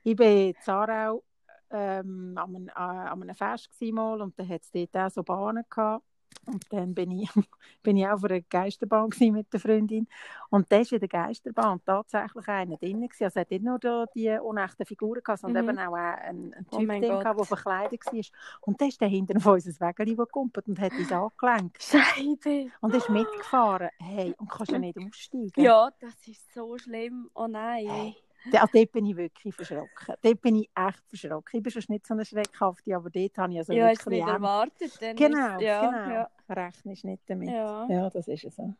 Ich 0.04 0.18
war 0.18 0.26
in 0.28 0.56
Zarau 0.62 1.24
ähm, 1.72 2.34
an, 2.38 2.56
einem, 2.56 2.68
äh, 2.70 2.72
an 2.74 3.22
einem 3.22 3.36
Fest 3.36 3.70
mal 3.92 4.22
und 4.22 4.38
da 4.40 4.48
hat 4.48 4.62
es 4.62 4.72
dort 4.72 4.96
auch 4.96 5.10
so 5.10 5.24
Bahnen 5.24 5.64
gehabt. 5.70 6.06
Und 6.46 6.64
dann 6.72 6.94
bin 6.94 7.12
ich, 7.12 7.30
bin 7.84 7.98
ich 7.98 8.06
auch 8.08 8.14
auf 8.14 8.24
einer 8.26 8.42
Geisterbahn 8.42 9.10
mit 9.20 9.52
der 9.52 9.60
Freundin. 9.60 10.08
Und 10.50 10.72
da 10.72 10.78
war 10.78 10.92
in 10.94 11.00
der 11.00 11.10
Geisterbahn 11.10 11.82
tatsächlich 11.86 12.48
einer 12.48 12.78
drin. 12.78 13.02
Gewesen. 13.02 13.24
Also, 13.26 13.40
er 13.40 13.42
hat 13.42 13.52
nicht 13.52 13.64
nur 13.64 13.80
da 13.80 14.06
die 14.16 14.30
unechten 14.30 14.86
Figuren 14.86 15.22
gehabt, 15.24 15.42
sondern 15.42 15.66
Mhm. 15.66 15.70
eben 15.72 15.80
auch 15.80 15.94
ein, 15.96 16.54
ein 16.54 16.66
Oh 16.72 16.78
Typ 16.78 16.88
drin, 17.00 17.20
gehabt, 17.20 17.40
der 17.40 17.46
verkleidet 17.46 18.06
war. 18.06 18.22
Und 18.62 18.80
der 18.82 18.88
ist 18.88 19.02
dann 19.02 19.10
hinter 19.10 19.38
auf 19.38 19.46
unser 19.46 19.80
Wägeli 19.80 20.16
gekumpelt 20.16 20.68
und 20.68 20.80
hat 20.80 20.92
uns 20.94 21.12
angelenkt. 21.12 21.82
Scheibe. 21.84 22.72
Und 22.82 22.94
ist 22.94 23.10
mitgefahren. 23.10 23.90
Hey, 24.00 24.34
und 24.38 24.50
kannst 24.50 24.72
ja 24.72 24.80
nicht 24.80 24.98
aussteigen. 24.98 25.52
Ja, 25.62 25.90
das 26.00 26.16
ist 26.28 26.54
so 26.54 26.78
schlimm. 26.78 27.30
Oh 27.34 27.48
nein. 27.48 27.88
Hey. 27.88 28.16
Also 28.54 28.68
dort 28.74 28.92
bin 28.92 29.06
ich 29.06 29.16
wirklich 29.18 29.56
verschrocken. 29.56 30.16
Dort 30.22 30.42
bin 30.42 30.56
ich 30.56 30.70
echt 30.76 31.04
verschrocken. 31.08 31.58
Ich 31.58 31.64
bin 31.64 31.72
schon 31.72 31.84
nicht 31.90 32.06
so 32.08 32.14
eine 32.14 32.26
Schreckhafte, 32.26 32.96
aber 32.96 33.10
dort 33.10 33.38
habe 33.38 33.54
ich 33.54 33.60
also 33.60 33.74
ja, 33.74 33.90
wirklich... 33.90 34.24
Angst. 34.24 34.34
erwartet. 34.36 34.92
Dann 35.02 35.16
Genau, 35.16 35.56
ist, 35.56 35.62
ja, 35.62 35.90
genau. 35.90 36.14
Ja, 36.14 36.30
Rechnest 36.50 37.04
nicht 37.06 37.24
damit. 37.28 37.50
Ja, 37.50 37.88
ja. 37.90 38.10
das 38.10 38.28
ist 38.28 38.44
es 38.44 38.56
so. 38.56 38.74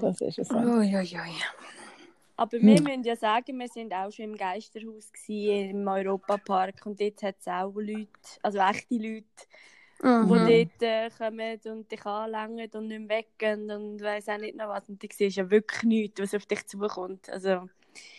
Das 0.00 0.20
ist 0.20 0.38
es 0.38 0.48
so. 0.48 0.56
Uiuiui. 0.56 1.16
Aber 2.38 2.52
wir 2.52 2.82
müssen 2.82 3.02
ja 3.02 3.16
sagen, 3.16 3.58
wir 3.58 3.68
sind 3.68 3.94
auch 3.94 4.10
schon 4.12 4.26
im 4.26 4.36
Geisterhaus 4.36 5.10
gewesen, 5.10 5.70
im 5.70 5.88
Europapark 5.88 6.84
und 6.84 7.00
dort 7.00 7.22
hat 7.22 7.36
es 7.40 7.46
auch 7.46 7.72
Leute, 7.74 8.08
also 8.42 8.58
echte 8.58 8.94
Leute, 8.96 9.24
die 10.02 10.06
Mhm. 10.06 10.28
dort 10.28 10.82
äh, 10.82 11.08
kommen 11.16 11.58
und 11.64 11.90
dich 11.90 12.04
anlängen 12.04 12.70
und 12.74 12.88
nicht 12.88 13.00
mehr 13.08 13.18
weggehen 13.18 13.70
und 13.70 14.02
weiss 14.02 14.28
auch 14.28 14.36
nicht 14.36 14.54
noch 14.54 14.68
was. 14.68 14.86
Und 14.90 15.02
du 15.02 15.06
siehst 15.10 15.38
ja 15.38 15.50
wirklich 15.50 15.82
nichts, 15.84 16.20
was 16.20 16.34
auf 16.34 16.44
dich 16.44 16.66
zukommt. 16.66 17.30
Also 17.30 17.70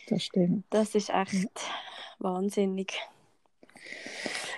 Das 0.08 0.24
stimmt. 0.24 0.66
das 0.70 0.96
ist 0.96 1.10
echt 1.10 1.50
wahnsinnig. 2.20 2.94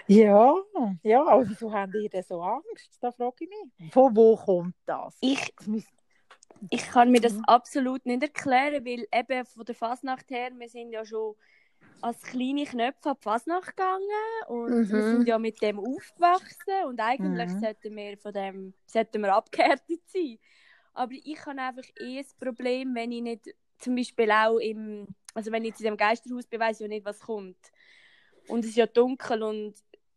Ja, 0.08 0.55
ja, 1.03 1.25
aber 1.25 1.47
wieso 1.47 1.71
habt 1.71 1.93
ihr 1.93 2.10
denn 2.10 2.23
so 2.23 2.41
Angst? 2.41 2.97
Da 3.01 3.12
frage 3.12 3.45
ich 3.45 3.49
mich. 3.49 3.91
Von 3.91 4.15
wo 4.15 4.36
kommt 4.36 4.75
das? 4.86 5.15
Ich, 5.21 5.53
ich 6.69 6.88
kann 6.88 7.12
mir 7.12 7.21
das 7.21 7.34
Mhm. 7.34 7.43
absolut 7.45 8.05
nicht 8.05 8.23
erklären, 8.23 8.86
weil 8.86 9.08
eben 9.13 9.45
von 9.45 9.65
der 9.65 9.75
Fasnacht 9.75 10.29
her, 10.32 10.51
wir 10.58 10.69
sind 10.69 10.91
ja 10.91 11.05
schon 11.05 11.36
als 12.01 12.21
kleine 12.21 12.65
Knöpfe 12.65 13.10
an 13.10 13.15
die 13.19 13.23
Fasnacht 13.23 13.75
gegangen 13.75 14.03
und 14.47 14.89
Mhm. 14.89 14.89
wir 14.93 15.03
sind 15.03 15.27
ja 15.27 15.38
mit 15.38 15.62
dem 15.62 15.79
aufgewachsen 15.79 16.86
und 16.88 16.99
eigentlich 17.01 17.49
Mhm. 17.49 17.60
sollten 17.60 17.95
wir 17.95 18.17
von 18.17 18.34
dem 18.34 18.73
sollten 18.86 19.21
wir 19.21 19.34
abgehärtet 19.36 20.01
sein. 20.08 20.39
Aber 20.93 21.13
ich 21.13 21.45
habe 21.45 21.62
einfach 21.62 21.84
eh 21.99 22.21
das 22.21 22.34
Problem, 22.34 22.95
wenn 22.95 23.12
ich 23.12 23.21
nicht 23.21 23.55
zum 23.79 23.95
Beispiel 23.95 24.31
auch 24.31 24.57
im, 24.57 25.07
also 25.33 25.51
wenn 25.51 25.65
ich 25.65 25.77
in 25.79 25.85
dem 25.85 25.97
Geisterhaus 25.97 26.45
bin, 26.45 26.59
weiss 26.59 26.79
ich 26.79 26.81
ja 26.81 26.87
nicht, 26.87 27.05
was 27.05 27.19
kommt. 27.19 27.57
Und 28.47 28.63
es 28.63 28.71
ist 28.71 28.77
ja 28.77 28.85
dunkel 28.85 29.43
und 29.43 29.75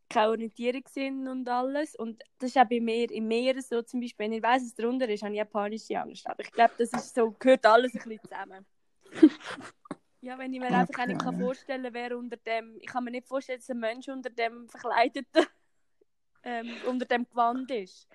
keine 0.09 0.31
Orientierungssinn 0.31 1.27
und 1.29 1.48
alles. 1.48 1.94
Und 1.96 2.22
das 2.38 2.51
ist 2.51 2.59
auch 2.59 2.68
bei 2.68 2.81
mir 2.81 3.11
im 3.11 3.29
Meer 3.29 3.61
so 3.62 3.83
zum 3.83 4.01
Beispiel, 4.01 4.25
wenn 4.25 4.33
ich 4.33 4.42
weiss, 4.42 4.62
was 4.62 4.75
drunter 4.75 5.09
ist, 5.09 5.22
habe 5.22 5.35
ich 5.35 5.51
panische 5.51 5.98
Angst. 5.98 6.27
Aber 6.27 6.42
ich 6.42 6.53
glaube, 6.53 6.75
das 6.79 6.92
ist 6.92 7.14
so, 7.14 7.35
gehört 7.38 7.64
alles 7.66 7.94
ein 7.94 8.03
bisschen 8.03 8.20
zusammen. 8.22 8.66
Ja, 10.25 10.38
wenn 10.38 10.53
ich 10.55 10.61
mir 10.61 10.68
einfach 10.68 11.01
auch 11.01 11.07
nicht 11.07 11.20
kann 11.20 11.40
vorstellen 11.40 11.92
wer 11.92 12.16
unter 12.16 12.37
dem, 12.37 12.77
ich 12.81 12.87
kann 12.87 13.03
mir 13.03 13.11
nicht 13.11 13.27
vorstellen, 13.27 13.59
dass 13.59 13.68
ein 13.70 13.81
Mensch 13.81 14.07
unter 14.07 14.31
dem 14.31 14.68
verkleideten, 14.68 15.46
ähm, 16.44 16.70
unter 16.87 17.07
dem 17.07 17.29
Gewand 17.29 17.68
ist. 17.72 18.07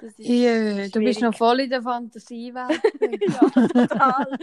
Das 0.00 0.18
ist 0.18 0.18
Jö, 0.18 0.88
du 0.88 1.00
bist 1.00 1.20
noch 1.20 1.36
voll 1.36 1.60
in 1.60 1.70
der 1.70 1.82
Fantasiewelt. 1.82 2.80
ja, 3.00 3.50
total. 3.50 4.38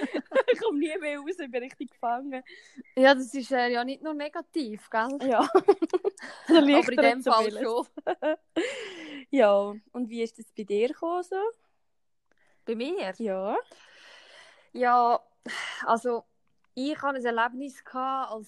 ich 0.54 0.60
komme 0.60 0.78
nie 0.78 0.96
mehr 1.00 1.18
raus, 1.18 1.36
ich 1.40 1.50
bin 1.50 1.64
richtig 1.64 1.90
gefangen. 1.92 2.44
ja, 2.96 3.16
das 3.16 3.34
ist 3.34 3.52
äh, 3.52 3.70
ja 3.70 3.84
nicht 3.84 4.04
nur 4.04 4.14
negativ, 4.14 4.88
gell? 4.90 5.18
Ja. 5.28 5.40
Aber 6.48 6.92
in 6.92 6.98
dem 6.98 7.24
Fall 7.24 7.52
schon. 7.52 7.88
Ja, 9.30 9.74
und 9.92 10.10
wie 10.10 10.22
ist 10.22 10.38
das 10.38 10.46
bei 10.56 10.64
dir 10.64 10.88
gekommen 10.88 11.24
so? 11.24 11.36
Bei 12.66 12.76
mir? 12.76 13.14
Ja. 13.18 13.58
Ja, 14.72 15.20
also 15.86 16.24
ich 16.76 17.02
hatte 17.02 17.18
ein 17.18 17.26
Erlebnis 17.26 17.84
gehabt 17.84 18.32
als 18.32 18.48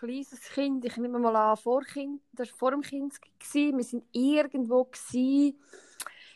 kleines 0.00 0.40
Kind. 0.54 0.84
Ich 0.84 0.96
nehme 0.96 1.18
mal 1.18 1.36
an, 1.36 1.56
vor, 1.56 1.82
kind, 1.82 2.20
das 2.32 2.50
war 2.50 2.58
vor 2.58 2.70
dem 2.72 2.80
Kind. 2.80 3.14
Gewesen. 3.38 3.78
Wir 3.78 3.90
waren 3.90 4.02
irgendwo 4.12 4.84
gewesen, 4.84 5.60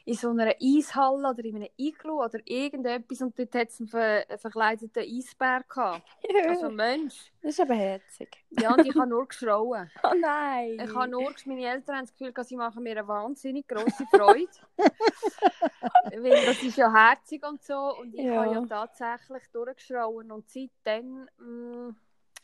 in 0.07 0.15
so 0.15 0.31
einer 0.31 0.55
Eishalle 0.63 1.29
oder 1.31 1.45
in 1.45 1.57
einem 1.57 1.69
Iglu 1.77 2.23
oder 2.23 2.39
irgendetwas 2.45 3.21
und 3.23 3.37
dort 3.37 3.53
hat 3.57 3.69
es 3.71 3.81
einen, 3.81 3.89
ver 3.89 4.25
verkleideten 4.39 5.03
Eisbär 5.03 5.65
gehabt. 5.69 6.07
Also 6.49 6.67
ein 6.67 6.77
Mensch. 6.77 7.33
Das 7.43 7.53
ist 7.55 7.61
aber 7.61 7.75
herzig. 7.75 8.45
Ja, 8.51 8.73
und 8.73 8.87
ich 8.87 8.95
habe 8.95 9.09
nur 9.09 9.27
geschrauen. 9.27 9.91
Oh 10.05 10.15
nein. 10.15 10.79
Ich 10.81 10.95
habe 10.95 11.09
nur, 11.09 11.33
meine 11.47 11.67
Eltern 11.67 11.97
haben 11.97 12.07
das 12.07 12.13
Gefühl, 12.17 12.33
sie 12.45 12.57
machen 12.57 12.85
mir 12.85 12.93
eine 12.99 13.09
wahnsinnig 13.09 13.67
grosse 13.67 14.07
Freude. 14.07 14.49
Weil 16.23 16.45
das 16.47 16.63
ist 16.63 16.77
ja 16.77 16.93
herzig 16.93 17.45
und 17.45 17.63
so. 17.65 17.97
Und 17.99 18.15
ich 18.15 18.21
Ja. 18.25 18.45
habe 18.45 18.55
ja 18.55 18.65
tatsächlich 18.65 19.43
durchgeschrauen. 19.53 20.31
Und 20.31 20.49
seitdem 20.49 21.29
mm, 21.39 21.97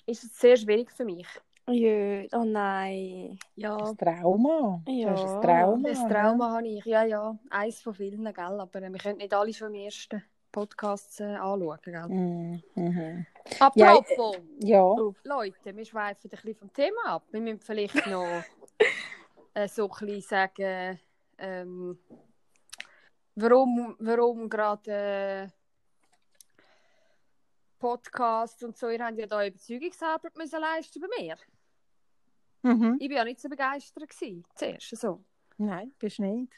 ist 0.07 0.25
es 0.25 0.37
sehr 0.37 0.57
schwierig 0.57 0.91
für 0.91 1.05
mich. 1.05 1.29
Oh 2.33 2.45
nein. 2.45 3.39
Ja, 3.57 3.77
Das 3.77 3.97
Trauma. 3.97 4.83
Ja. 4.87 5.11
Das 5.11 5.21
ist 5.25 5.31
ein 5.31 5.43
Trauma. 5.43 5.89
das 5.89 6.09
Trauma 6.09 6.51
habe 6.57 6.69
ich. 6.69 6.85
Ja, 6.85 7.05
ja. 7.05 7.39
Eins 7.51 7.81
von 7.83 7.95
vielen, 7.95 8.25
gell? 8.25 8.61
Aber 8.61 8.83
äh, 8.83 8.91
wir 8.91 8.99
können 8.99 9.19
nicht 9.19 9.35
alle 9.35 9.53
schon 9.53 9.75
im 9.75 9.81
ersten 9.83 10.23
Podcast 10.51 11.21
äh, 11.21 11.35
anschauen, 11.37 11.79
gell? 11.85 12.09
Mhm. 12.09 12.63
Mhm. 12.75 13.27
Apropos, 13.59 14.37
Ja. 14.61 14.95
Leute, 15.25 15.77
wir 15.77 15.85
schweifen 15.85 16.25
ein 16.25 16.31
bisschen 16.31 16.55
vom 16.55 16.73
Thema 16.73 17.07
ab. 17.07 17.23
Wir 17.31 17.41
müssen 17.41 17.61
vielleicht 17.61 18.07
noch 18.07 18.27
äh, 19.55 19.67
so 19.69 19.91
ein 19.91 20.07
bisschen 20.07 20.21
sagen, 20.23 21.01
ähm, 21.39 21.99
warum, 23.35 23.97
warum 23.99 24.49
gerade 24.49 24.91
äh, 24.93 25.49
Podcasts 27.79 28.63
und 28.63 28.77
so, 28.77 28.89
ihr 28.91 29.05
habt 29.05 29.19
ja 29.19 29.27
da 29.27 29.45
Überzeugungsarbeit 29.45 30.37
müssen 30.37 30.61
leisten 30.61 31.01
bei 31.01 31.09
mir. 31.21 31.37
Mhm. 32.63 32.97
Ich 33.01 33.09
war 33.11 33.17
ja 33.19 33.25
nicht 33.25 33.41
so 33.41 33.49
begeistert 33.49 34.09
gewesen, 34.09 34.45
zuerst 34.55 34.97
so. 34.97 35.23
Nein, 35.59 35.93
bist 35.99 36.19
nicht. 36.21 36.53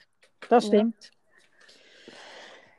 Das 0.48 0.64
Ja. 0.64 0.68
stimmt. 0.68 1.10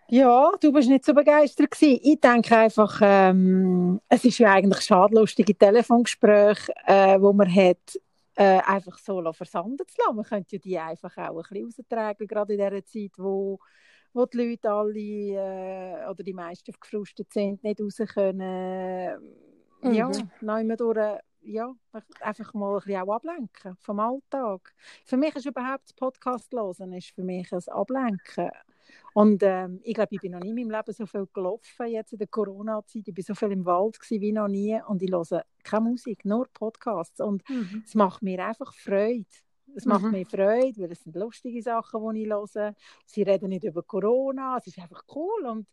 Ja, 0.07 0.51
du 0.61 0.71
bist 0.71 0.87
nicht 0.87 1.03
so 1.03 1.13
begeistert 1.13 1.71
gewesen. 1.71 1.99
Ich 2.03 2.19
denke 2.19 2.55
einfach, 2.55 2.99
ähm, 3.03 3.99
es 4.07 4.23
ist 4.23 4.37
ja 4.37 4.53
eigentlich 4.53 4.81
schadlustige 4.81 5.57
Telefongespräche, 5.57 6.71
äh, 6.85 7.19
wo 7.19 7.33
man 7.33 7.53
hat, 7.53 7.99
äh, 8.35 8.59
einfach 8.65 8.99
so 8.99 9.21
versanden 9.33 9.87
zu 9.87 9.95
lassen. 10.05 10.15
Man 10.15 10.25
könnte 10.25 10.55
ja 10.57 10.59
die 10.59 10.77
einfach 10.77 11.17
auch 11.17 11.37
ein 11.37 11.43
bisschen 11.63 11.65
raustragen, 11.65 12.27
gerade 12.27 12.53
in 12.53 12.59
dieser 12.59 12.85
Zeit, 12.85 13.11
wo, 13.17 13.57
wo 14.13 14.25
die 14.27 14.37
Leute 14.37 14.69
alle 14.69 14.99
äh, 14.99 16.07
oder 16.09 16.23
die 16.23 16.33
meisten 16.33 16.71
gefrustet 16.79 17.33
sind, 17.33 17.63
nicht 17.63 17.81
raus 17.81 17.97
können. 18.13 19.19
Ja, 19.81 20.07
Mhm. 20.09 20.29
nehmen 20.41 20.77
durch, 20.77 21.19
ja, 21.45 21.73
einfach 22.21 22.53
mal 22.53 22.75
ein 22.77 22.83
bisschen 22.83 23.01
auch 23.01 23.15
ablenken 23.15 23.75
vom 23.79 23.99
Alltag. 23.99 24.73
Für 25.05 25.17
mich 25.17 25.35
ist 25.35 25.45
überhaupt 25.45 25.95
Podcast 25.95 26.51
hören 26.53 26.93
ist 26.93 27.11
für 27.15 27.23
mich 27.23 27.51
ein 27.53 27.63
Ablenken. 27.69 28.49
Und 29.13 29.41
ähm, 29.43 29.79
ich 29.83 29.93
glaube, 29.95 30.09
ich 30.15 30.21
bin 30.21 30.33
noch 30.33 30.39
nie 30.41 30.49
in 30.49 30.55
meinem 30.55 30.71
Leben 30.71 30.93
so 30.93 31.05
viel 31.05 31.27
gelaufen, 31.33 31.87
jetzt 31.87 32.11
in 32.13 32.19
der 32.19 32.27
Corona-Zeit. 32.27 33.07
Ich 33.07 33.13
bin 33.13 33.23
so 33.23 33.33
viel 33.35 33.51
im 33.51 33.65
Wald 33.65 33.99
gewesen 33.99 34.21
wie 34.21 34.31
noch 34.31 34.47
nie 34.47 34.79
und 34.87 35.01
ich 35.01 35.11
höre 35.11 35.43
keine 35.63 35.89
Musik, 35.89 36.25
nur 36.25 36.47
Podcasts. 36.53 37.19
Und 37.19 37.43
es 37.83 37.95
macht 37.95 38.21
mir 38.21 38.45
einfach 38.45 38.73
Freude. 38.73 39.25
Es 39.75 39.85
macht 39.85 40.03
Mhm. 40.05 40.11
mir 40.11 40.25
Freude, 40.25 40.81
weil 40.81 40.91
es 40.91 41.03
sind 41.03 41.15
lustige 41.15 41.61
Sachen, 41.61 42.13
die 42.13 42.23
ich 42.23 42.29
höre. 42.29 42.75
Sie 43.05 43.23
reden 43.23 43.49
nicht 43.49 43.63
über 43.63 43.83
Corona, 43.83 44.57
es 44.57 44.67
ist 44.67 44.79
einfach 44.79 45.03
cool. 45.15 45.45
Und 45.45 45.67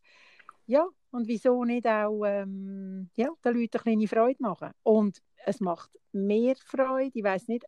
ja, 0.66 0.86
und 1.12 1.28
wieso 1.28 1.64
nicht 1.64 1.86
auch 1.86 2.24
ähm, 2.24 3.10
ja, 3.14 3.28
den 3.44 3.54
Leuten 3.54 3.76
eine 3.76 3.82
kleine 3.82 4.08
Freude 4.08 4.42
machen? 4.42 4.70
Und 4.82 5.22
es 5.44 5.60
macht 5.60 5.90
mehr 6.12 6.56
Freude, 6.56 7.12
ich 7.14 7.22
weiß 7.22 7.48
nicht, 7.48 7.64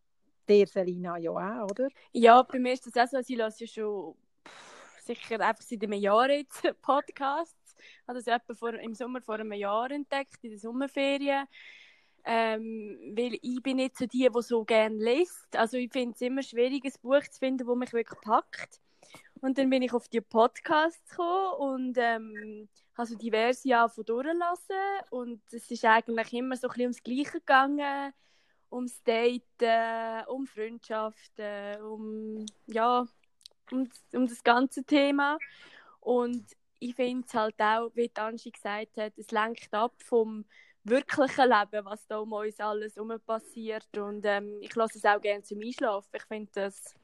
der 0.49 0.67
Selina 0.67 1.17
ja 1.19 1.31
auch, 1.31 1.71
oder? 1.71 1.89
Ja, 2.13 2.43
bei 2.43 2.59
mir 2.59 2.73
ist 2.73 2.87
das 2.87 2.97
auch 2.97 3.11
so, 3.11 3.17
also 3.17 3.33
ich 3.33 3.39
höre 3.39 3.49
ja 3.49 3.67
schon 3.67 4.15
pff, 4.47 5.01
sicher 5.05 5.41
einfach 5.41 5.63
seit 5.63 5.83
einem 5.83 6.01
Jahr 6.01 6.31
jetzt 6.31 6.63
Podcasts. 6.83 7.77
Ich 7.77 8.09
habe 8.09 8.19
das 8.19 8.27
etwa 8.27 8.55
vor, 8.55 8.75
im 8.75 8.95
Sommer 8.95 9.21
vor 9.21 9.37
einem 9.37 9.53
Jahr 9.53 9.91
entdeckt, 9.91 10.43
in 10.43 10.51
den 10.51 10.59
Sommerferien. 10.59 11.47
Ähm, 12.27 13.13
weil 13.15 13.39
ich 13.43 13.63
bin 13.63 13.77
nicht 13.77 13.99
so 13.99 14.07
die, 14.07 14.31
die 14.35 14.43
so 14.43 14.65
gerne 14.65 14.97
liest. 14.97 15.55
Also 15.55 15.77
ich 15.77 15.93
finde 15.93 16.15
es 16.15 16.23
immer 16.23 16.43
schwierig, 16.43 16.85
ein 16.85 16.93
Buch 17.03 17.23
zu 17.31 17.39
finden, 17.39 17.67
das 17.67 17.77
mich 17.77 17.93
wirklich 17.93 18.21
packt. 18.23 18.81
Und 19.43 19.59
dann 19.59 19.69
bin 19.69 19.83
ich 19.83 19.93
auf 19.93 20.09
die 20.09 20.23
Podcasts 20.23 21.07
gekommen 21.11 21.53
und 21.59 21.99
ähm, 21.99 22.69
habe 22.97 23.09
so 23.09 23.17
diverse 23.17 23.69
Jahre 23.69 23.89
von 23.89 24.05
durchgelassen. 24.05 24.77
Und 25.11 25.43
es 25.53 25.71
ist 25.71 25.85
eigentlich 25.85 26.33
immer 26.33 26.57
so 26.57 26.69
ein 26.69 26.81
ums 26.81 27.03
Gleiche 27.03 27.41
gegangen. 27.41 28.13
Ums 28.71 29.03
Daten, 29.05 30.27
um 30.27 30.47
Freundschaften, 30.47 31.81
um, 31.83 32.45
ja, 32.67 33.07
um, 33.71 33.89
um 34.13 34.27
das 34.27 34.43
ganze 34.43 34.83
Thema. 34.83 35.39
Und 36.01 36.45
ich 36.81 36.95
finde 36.97 37.25
es 37.27 37.35
halt 37.35 37.61
auch, 37.61 37.91
wie 37.95 38.11
Angie 38.17 38.51
gesagt 38.51 38.97
hat, 38.97 39.13
es 39.17 39.31
lenkt 39.31 39.73
ab 39.73 39.95
vom 40.03 40.45
wirklichen 40.85 41.49
Leben, 41.49 41.85
was 41.85 42.07
da 42.07 42.19
um 42.19 42.33
uns 42.33 42.61
alles 42.61 42.97
herum 42.97 43.19
passiert. 43.25 43.97
Und 43.97 44.25
ähm, 44.27 44.59
ich 44.61 44.75
lasse 44.75 44.99
es 44.99 45.05
auch 45.05 45.21
gerne 45.21 45.43
zum 45.43 45.61
Einschlafen. 45.61 46.11
Ich 46.15 46.25
finde 46.25 46.51
das 46.55 46.95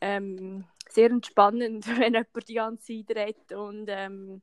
ähm, 0.00 0.64
sehr 0.88 1.10
entspannend, 1.10 1.86
wenn 1.98 2.14
jemand 2.14 2.48
die 2.48 2.54
ganze 2.54 2.84
Zeit 2.84 3.16
redet. 3.16 3.52
Und 3.52 3.86
ähm, 3.88 4.42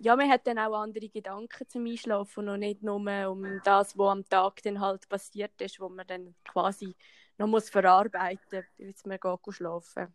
ja, 0.00 0.16
man 0.16 0.30
hat 0.30 0.46
dann 0.46 0.58
auch 0.58 0.74
andere 0.74 1.08
Gedanken 1.08 1.68
zum 1.68 1.86
Einschlafen 1.86 2.48
und 2.48 2.60
nicht 2.60 2.82
nur 2.82 2.96
um 2.96 3.60
das, 3.64 3.96
was 3.96 4.08
am 4.10 4.24
Tag 4.28 4.62
dann 4.62 4.80
halt 4.80 5.06
passiert 5.08 5.60
ist, 5.60 5.78
wo 5.78 5.88
man 5.88 6.06
dann 6.06 6.34
quasi 6.44 6.96
noch 7.36 7.46
muss 7.46 7.68
verarbeiten 7.68 8.64
muss, 8.78 8.94
bis 8.94 9.04
man 9.04 9.18
geht 9.20 9.54
schlafen 9.54 10.14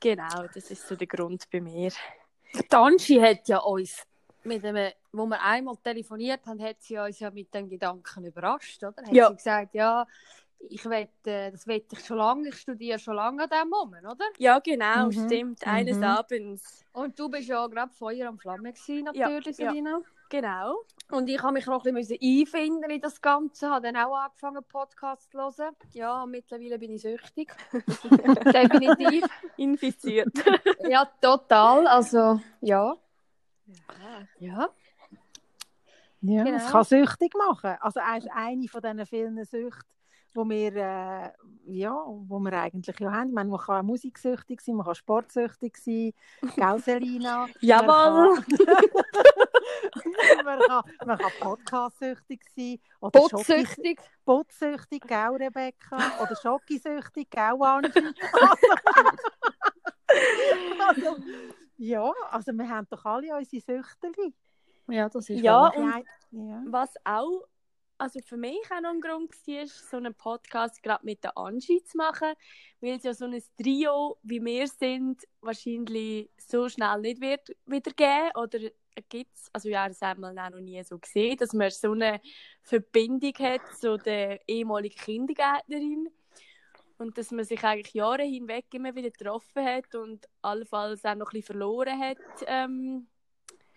Genau, 0.00 0.46
das 0.54 0.70
ist 0.70 0.86
so 0.86 0.94
der 0.96 1.06
Grund 1.06 1.48
bei 1.50 1.60
mir. 1.60 1.90
Angie 2.70 3.20
hat 3.20 3.48
ja 3.48 3.58
uns, 3.58 4.06
mit 4.44 4.62
dem, 4.62 4.76
wo 5.12 5.26
wir 5.26 5.42
einmal 5.42 5.76
telefoniert 5.76 6.46
haben, 6.46 6.62
hat 6.62 6.80
sie 6.80 6.98
uns 6.98 7.18
ja 7.18 7.30
mit 7.30 7.52
den 7.52 7.68
Gedanken 7.68 8.24
überrascht, 8.24 8.82
oder? 8.82 9.02
Hat 9.02 9.12
Ja. 9.12 9.28
sie 9.28 9.36
gesagt, 9.36 9.74
ja, 9.74 10.06
ich 10.60 10.84
will, 10.84 11.08
äh, 11.24 11.50
das 11.52 11.66
will 11.66 11.84
ich 11.90 12.04
schon 12.04 12.18
lange, 12.18 12.48
ich 12.48 12.56
studiere 12.58 12.98
schon 12.98 13.14
lange 13.14 13.44
an 13.44 13.48
diesem 13.50 13.68
Moment, 13.68 14.04
oder? 14.06 14.24
Ja, 14.38 14.58
genau, 14.58 15.06
Mhm, 15.06 15.26
stimmt. 15.26 15.66
Eines 15.66 15.96
mhm. 15.98 16.04
Abends. 16.04 16.84
Und 16.92 17.18
du 17.18 17.28
bist 17.28 17.48
ja 17.48 17.66
gerade 17.66 17.92
Feuer 17.92 18.28
am 18.28 18.38
Flamme 18.38 18.72
gewesen, 18.72 19.08
Ja, 19.14 19.28
natürlich, 19.28 19.58
ja. 19.58 19.70
Selina. 19.70 20.00
Genau. 20.30 20.82
Und 21.10 21.26
ich 21.30 21.42
habe 21.42 21.54
mich 21.54 21.64
noch 21.64 21.86
ein 21.86 21.94
bisschen 21.94 22.18
einfinden 22.20 22.90
in 22.90 23.00
das 23.00 23.18
Ganze, 23.22 23.70
habe 23.70 23.86
dann 23.86 23.96
auch 23.96 24.14
angefangen, 24.14 24.62
Podcasts 24.68 25.30
zu 25.30 25.38
hören. 25.38 25.74
Ja, 25.92 26.26
mittlerweile 26.26 26.78
bin 26.78 26.92
ich 26.92 27.00
süchtig. 27.00 27.50
Definitiv. 28.44 29.24
Infiziert. 29.56 30.28
Ja, 30.88 31.06
total. 31.20 31.86
Also, 31.86 32.40
ja. 32.60 32.94
Ja. 34.38 34.68
Ja, 36.20 36.44
Genau. 36.44 36.56
es 36.56 36.66
kann 36.70 36.84
süchtig 36.84 37.32
machen. 37.34 37.76
Also 37.80 38.00
es 38.16 38.24
ist 38.24 38.30
eine 38.32 38.68
von 38.68 38.82
diesen 38.82 39.06
vielen 39.06 39.44
Süchten, 39.44 39.88
wo 40.34 40.44
wir, 40.48 40.74
äh, 40.76 41.30
ja, 41.66 41.92
wo 41.92 42.38
wir 42.38 42.52
eigentlich 42.52 42.98
ja 42.98 43.12
haben. 43.12 43.28
Ich 43.28 43.34
meine, 43.34 43.50
man 43.50 43.60
kann 43.60 43.80
auch 43.80 43.82
musiksüchtig 43.82 44.60
sein, 44.60 44.76
man 44.76 44.86
kann 44.86 44.94
sportsüchtig 44.94 45.76
sein. 45.76 46.12
Gell, 46.56 46.78
Selina? 46.80 47.46
Jawohl. 47.60 48.38
Man 50.44 50.60
kann, 50.60 50.82
man 51.06 51.18
kann 51.18 51.30
podcastsüchtig 51.40 52.40
sein. 52.56 52.78
Oder. 53.00 53.20
Botsüchtig, 54.24 55.02
gell, 55.06 55.36
Rebecca? 55.36 55.96
Oder 56.22 56.36
Schokisüchtig, 56.36 57.28
gell, 57.30 57.56
Angie? 57.60 57.90
Also, 60.88 61.16
ja, 61.76 62.10
also 62.30 62.52
wir 62.52 62.68
haben 62.68 62.86
doch 62.90 63.04
alle 63.04 63.36
unsere 63.36 63.60
Süchteli. 63.62 64.34
Ja, 64.88 65.08
das 65.08 65.28
ist 65.28 65.40
Ja, 65.42 65.68
und- 65.68 66.04
ja. 66.30 66.62
Was 66.66 66.94
auch, 67.04 67.42
also 67.98 68.20
für 68.24 68.36
mich 68.36 68.58
auch 68.70 68.80
noch 68.80 68.90
ein 68.90 69.00
Grund 69.00 69.32
war, 69.32 69.66
so 69.66 69.96
einen 69.96 70.14
Podcast 70.14 70.82
gerade 70.82 71.04
mit 71.04 71.22
der 71.24 71.36
Angie 71.36 71.82
zu 71.82 71.96
machen, 71.96 72.32
weil 72.80 72.96
es 72.96 73.02
ja 73.02 73.12
so 73.12 73.26
ein 73.26 73.42
Trio, 73.60 74.18
wie 74.22 74.42
wir 74.44 74.68
sind, 74.68 75.22
wahrscheinlich 75.40 76.30
so 76.38 76.68
schnell 76.68 77.00
nicht 77.00 77.20
wird 77.20 77.56
wieder 77.66 77.92
geben 77.92 78.30
oder 78.36 78.58
gibt 79.08 79.34
es, 79.36 79.50
also 79.52 79.68
ja, 79.68 79.88
das 79.88 80.00
haben 80.00 80.20
wir 80.20 80.32
noch 80.32 80.60
nie 80.60 80.82
so 80.82 80.98
gesehen, 80.98 81.36
dass 81.36 81.52
man 81.52 81.70
so 81.70 81.92
eine 81.92 82.20
Verbindung 82.62 83.34
hat 83.38 83.60
zu 83.80 83.96
der 83.96 84.40
ehemaligen 84.48 84.96
Kindergärtnerin. 84.96 86.08
Und 86.98 87.16
dass 87.16 87.30
man 87.30 87.44
sich 87.44 87.62
eigentlich 87.62 87.94
Jahre 87.94 88.24
hinweg 88.24 88.64
immer 88.72 88.92
wieder 88.92 89.10
getroffen 89.10 89.64
hat 89.64 89.94
und 89.94 90.26
allenfalls 90.42 91.04
auch 91.04 91.14
noch 91.14 91.28
ein 91.28 91.30
bisschen 91.30 91.56
verloren 91.56 91.96
hat 92.00 92.18
ähm, 92.46 93.06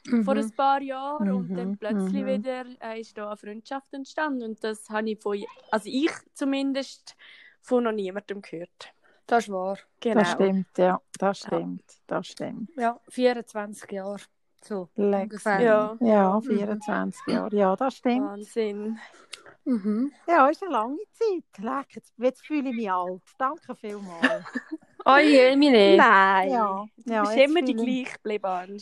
Mhm. 0.05 0.23
vor 0.23 0.35
ein 0.35 0.51
paar 0.51 0.81
Jahren. 0.81 1.31
Und 1.31 1.49
Mhm, 1.49 1.55
dann 1.55 1.77
plötzlich 1.77 2.23
mhm. 2.23 2.27
wieder 2.27 2.65
äh, 2.81 2.99
ist 3.01 3.17
da 3.17 3.27
eine 3.27 3.37
Freundschaft 3.37 3.93
entstanden. 3.93 4.43
Und 4.43 4.63
das 4.63 4.89
habe 4.89 5.11
ich 5.11 5.19
von, 5.21 5.37
also 5.71 5.89
ich 5.89 6.11
zumindest, 6.33 7.15
von 7.61 7.83
noch 7.83 7.91
niemandem 7.91 8.41
gehört. 8.41 8.93
Das 9.27 9.45
ist 9.45 9.51
wahr. 9.53 9.77
Genau. 9.99 10.19
Das 10.19 10.31
stimmt, 10.31 10.77
ja. 10.77 10.99
Das 11.19 11.39
stimmt. 11.39 11.83
Das 12.07 12.27
stimmt. 12.27 12.69
Ja, 12.75 12.99
24 13.09 13.91
Jahre. 13.91 14.17
So, 14.63 14.89
Lex. 14.95 15.23
ungefähr. 15.23 15.59
Ja, 15.61 15.97
Ja, 16.01 16.41
24 16.41 17.21
Jahre. 17.27 17.55
Ja, 17.55 17.75
das 17.75 17.95
stimmt. 17.95 18.21
Wahnsinn. 18.27 18.99
Mhm. 19.63 20.11
Ja, 20.27 20.47
ist 20.47 20.63
eine 20.63 20.71
lange 20.71 20.97
Zeit. 21.13 21.63
Leck, 21.63 21.95
jetzt, 21.95 22.13
jetzt 22.17 22.45
fühle 22.45 22.69
ich 22.69 22.75
mich 22.75 22.91
alt. 22.91 23.21
Danke 23.37 23.75
vielmals. 23.75 24.43
Oh 25.05 25.17
je, 25.17 25.55
meine. 25.55 25.97
Nein. 25.97 26.51
Ja, 26.51 26.85
Du 26.97 27.13
ja, 27.13 27.21
bist 27.21 27.35
jetzt 27.35 27.49
immer 27.49 27.61
die 27.61 27.73
gleiche 27.73 28.13
geblieben. 28.13 28.79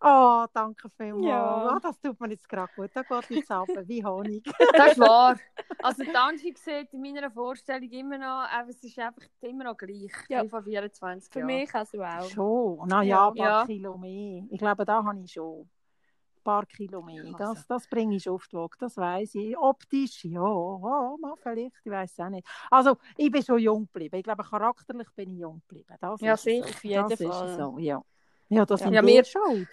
Oh, 0.00 0.44
danke 0.52 0.90
vielmals. 0.90 1.26
Ja. 1.26 1.68
Ah, 1.70 1.78
das 1.82 1.98
tut 2.00 2.20
mir 2.20 2.28
jetzt 2.30 2.48
gerade 2.48 2.70
gut. 2.76 2.90
Da 2.94 3.02
geht 3.02 3.30
jetzt 3.30 3.50
ab, 3.50 3.66
wie 3.84 4.04
Honig. 4.04 4.44
Das 4.74 4.92
ist 4.92 4.98
wahr. 5.00 5.36
Also 5.82 6.02
Angie 6.14 6.54
sieht 6.56 6.92
in 6.92 7.00
meiner 7.02 7.30
Vorstellung 7.30 7.88
immer 7.90 8.18
noch, 8.18 8.46
es 8.68 8.82
ist 8.82 8.98
einfach 8.98 9.22
immer 9.40 9.64
noch 9.64 9.76
gleich, 9.76 10.10
Ja. 10.28 10.42
wie 10.42 10.48
vor 10.48 10.62
24 10.62 11.32
Für 11.32 11.38
Jahren. 11.40 11.46
mich 11.46 11.74
also 11.74 12.02
auch. 12.02 12.28
Schon. 12.30 12.88
Na 12.88 13.02
ja, 13.02 13.16
Ja. 13.16 13.28
ein 13.28 13.34
paar 13.34 13.60
Ja. 13.60 13.66
Kilo 13.66 13.96
mehr. 13.96 14.44
Ich 14.50 14.58
glaube, 14.58 14.84
da 14.84 15.02
habe 15.04 15.20
ich 15.20 15.32
schon. 15.32 15.60
Ein 15.62 16.42
paar 16.44 16.66
Kilo 16.66 17.02
mehr. 17.02 17.24
Das, 17.38 17.66
das 17.66 17.88
bringe 17.88 18.16
ich 18.16 18.22
die 18.24 18.30
Waage, 18.30 18.76
das 18.78 18.96
weiß 18.96 19.34
ich. 19.36 19.56
Optisch, 19.58 20.24
ja, 20.24 20.40
ja 20.40 21.14
mal 21.20 21.34
vielleicht, 21.42 21.76
ich 21.84 21.90
weiß 21.92 22.12
es 22.12 22.20
auch 22.20 22.28
nicht. 22.30 22.46
Also, 22.70 22.96
ich 23.16 23.30
bin 23.30 23.42
schon 23.42 23.58
jung 23.58 23.86
geblieben. 23.86 24.16
Ich 24.16 24.24
glaube, 24.24 24.44
charakterlich 24.44 25.08
bin 25.14 25.30
ich 25.32 25.38
jung 25.40 25.60
geblieben. 25.68 25.94
Das 26.00 26.20
Ja, 26.20 26.36
sicher, 26.36 26.62
so. 26.64 26.70
auf 26.70 26.84
jeden 26.84 27.08
das 27.08 27.22
Fall. 27.22 27.48
Ist 27.50 27.56
so, 27.56 27.78
ja. 27.78 28.02
Ja, 28.48 28.64
das 28.66 28.80
sind 28.80 28.92
Ja, 28.94 29.02
wir 29.02 29.08
wir- 29.08 29.24
schuld. 29.24 29.68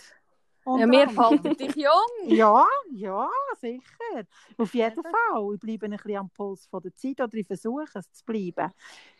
Ja, 0.65 0.71
Unter 0.71 0.87
mir 0.87 1.07
anderem. 1.09 1.41
fällt 1.41 1.59
dich 1.59 1.75
jung. 1.75 1.91
Ja, 2.37 2.65
ja, 2.93 3.27
sicher. 3.59 4.23
Auf 4.57 4.73
jeden 4.73 5.03
Fall. 5.03 5.53
Ich 5.55 5.59
bleibe 5.59 5.85
ein 5.87 5.91
bisschen 5.91 6.15
am 6.17 6.29
Puls 6.29 6.65
von 6.67 6.81
der 6.81 6.95
Zeit 6.95 7.19
oder 7.19 7.33
ich 7.33 7.45
versuche 7.45 7.83
es 7.99 8.09
zu 8.13 8.23
bleiben. 8.23 8.71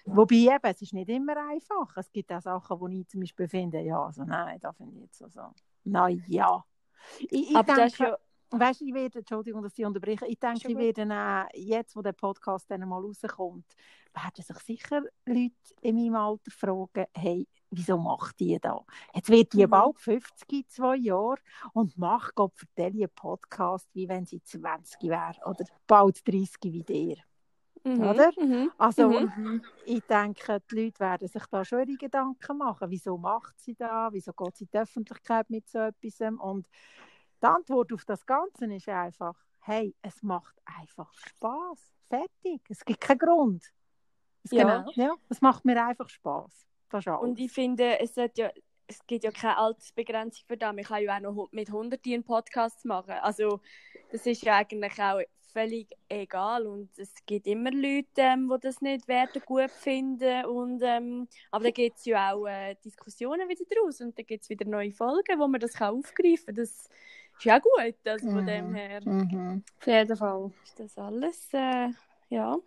Wobei 0.06 0.36
eben, 0.36 0.60
es 0.64 0.82
ist 0.82 0.94
nicht 0.94 1.10
immer 1.10 1.36
einfach. 1.36 1.98
Es 1.98 2.10
gibt 2.14 2.32
auch 2.32 2.42
Sachen, 2.42 2.80
wo 2.80 2.88
ich 2.88 3.06
zum 3.10 3.20
Beispiel 3.20 3.50
finde, 3.50 3.82
ja, 3.82 4.06
also 4.06 4.24
nein, 4.24 4.58
da 4.62 4.72
finde 4.72 4.96
ich 4.96 5.02
jetzt 5.02 5.18
so, 5.18 5.28
so. 5.28 5.42
Na 5.84 6.08
ja. 6.08 6.64
Ich, 7.20 7.50
ich 7.50 7.56
Aber 7.58 7.76
das 7.76 7.92
denke, 7.94 8.18
ja, 8.54 8.60
weißt 8.60 8.80
du, 8.80 8.86
ich 8.86 8.94
werde, 8.94 9.20
Entschuldigung, 9.20 9.62
dass 9.64 9.78
ich 9.78 9.86
unterbreche, 9.86 10.26
ich 10.28 10.40
denke, 10.40 10.70
ich 10.72 10.78
werde 10.78 11.14
auch, 11.14 11.46
jetzt, 11.56 11.94
wo 11.98 12.02
der 12.02 12.14
Podcast 12.14 12.72
dann 12.72 12.88
mal 12.88 13.02
rauskommt, 13.02 13.66
werden 14.14 14.44
sich 14.46 14.58
sicher 14.60 15.02
Leute 15.26 15.52
in 15.82 15.96
meinem 15.98 16.16
Alter 16.16 16.52
fragen, 16.52 17.06
hey, 17.14 17.46
wieso 17.76 17.98
macht 17.98 18.40
die 18.40 18.60
da? 18.60 18.86
Jetzt 19.14 19.30
wird 19.30 19.54
die 19.54 19.66
Mhm. 19.66 19.70
bald 19.70 20.00
50 20.00 20.52
in 20.54 20.68
zwei 20.68 20.96
Jahren 20.98 21.40
und 21.74 21.98
macht 21.98 22.36
Gott 22.36 22.54
vertelle 22.56 23.04
einen 23.04 23.10
Podcast, 23.16 23.88
wie 23.94 24.08
wenn 24.08 24.26
sie 24.26 24.42
20 24.44 25.02
wäre 25.10 25.36
oder 25.46 25.66
bald 25.88 26.28
30 26.28 26.74
wie 26.74 26.84
der. 26.84 27.18
mhm, 27.84 28.02
oder? 28.04 28.32
Mhm. 28.40 28.72
Also 28.78 29.10
Mhm. 29.20 29.64
ich 29.86 30.06
denke, 30.06 30.62
die 30.72 30.76
Leute 30.86 31.00
werden 31.02 31.28
sich 31.28 31.46
da 31.48 31.66
schon 31.66 31.80
ihre 31.88 31.98
Gedanken 31.98 32.58
machen. 32.58 32.90
Wieso 32.90 33.18
macht 33.18 33.60
sie 33.60 33.76
da? 33.76 34.10
Wieso 34.12 34.32
geht 34.34 34.56
sie 34.58 34.64
in 34.66 34.70
die 34.74 34.78
Öffentlichkeit 34.80 35.50
mit 35.50 35.68
so 35.68 35.80
etwas? 35.80 36.22
Und 36.40 36.68
die 37.42 37.46
Antwort 37.48 37.92
auf 37.94 38.06
das 38.06 38.26
Ganze 38.26 38.66
ist 38.74 38.88
einfach, 38.90 39.36
hey, 39.60 39.94
es 40.02 40.24
macht 40.24 40.56
einfach 40.66 41.14
Spaß. 41.14 41.92
Fertig. 42.10 42.62
Es 42.70 42.86
gibt 42.86 43.02
keinen 43.02 43.20
Grund. 43.20 43.64
Es, 44.44 44.52
Ja. 44.52 44.64
genau, 44.84 44.92
ja, 44.96 45.14
es 45.30 45.42
macht 45.42 45.66
mir 45.66 45.86
einfach 45.86 46.10
Spaß. 46.10 46.68
Das 46.94 47.02
ist 47.02 47.08
alles. 47.08 47.22
Und 47.22 47.40
ich 47.40 47.52
finde, 47.52 48.00
es, 48.00 48.16
ja, 48.16 48.52
es 48.88 49.06
gibt 49.08 49.24
ja 49.24 49.32
keine 49.32 49.58
Altersbegrenzung 49.58 50.46
für 50.48 50.58
das. 50.58 50.74
Man 50.76 50.84
kann 50.84 51.02
ja 51.04 51.18
auch 51.18 51.22
noch 51.22 51.50
mit 51.52 51.68
100 51.70 52.00
einen 52.06 52.24
Podcast 52.24 52.86
machen. 52.86 53.14
Also, 53.22 53.60
das 54.12 54.26
ist 54.26 54.44
ja 54.44 54.58
eigentlich 54.58 55.02
auch 55.02 55.22
völlig 55.52 55.88
egal. 56.10 56.66
Und 56.68 56.90
es 56.98 57.14
gibt 57.26 57.48
immer 57.48 57.72
Leute, 57.72 58.08
ähm, 58.18 58.52
die 58.54 58.60
das 58.62 58.82
nicht 58.82 59.08
werden 59.08 59.42
gut 59.46 59.72
finden. 59.72 60.46
Und, 60.46 60.82
ähm, 60.84 61.28
aber 61.52 61.66
da 61.66 61.72
gibt 61.72 61.98
es 61.98 62.06
ja 62.06 62.34
auch 62.34 62.46
äh, 62.48 62.76
Diskussionen 62.84 63.48
wieder 63.48 63.64
draus. 63.66 64.02
Und 64.02 64.18
dann 64.18 64.26
gibt 64.26 64.44
es 64.44 64.50
wieder 64.50 64.66
neue 64.66 64.92
Folgen, 64.92 65.40
wo 65.40 65.48
man 65.48 65.60
das 65.62 65.74
kann 65.74 65.96
aufgreifen 65.96 66.46
kann. 66.48 66.56
Das 66.56 66.70
ist 66.70 66.90
ja 67.42 67.60
gut. 67.60 67.96
Also 68.06 68.30
von 68.30 68.44
Mhm. 68.44 68.48
dem 68.48 68.74
her 68.76 69.02
Mhm. 69.06 69.64
Auf 69.80 69.88
jeden 69.88 70.18
Fall. 70.18 70.52
ist 70.64 70.80
das 70.80 70.98
alles, 70.98 71.48
äh, 71.54 71.90
ja, 72.30 72.58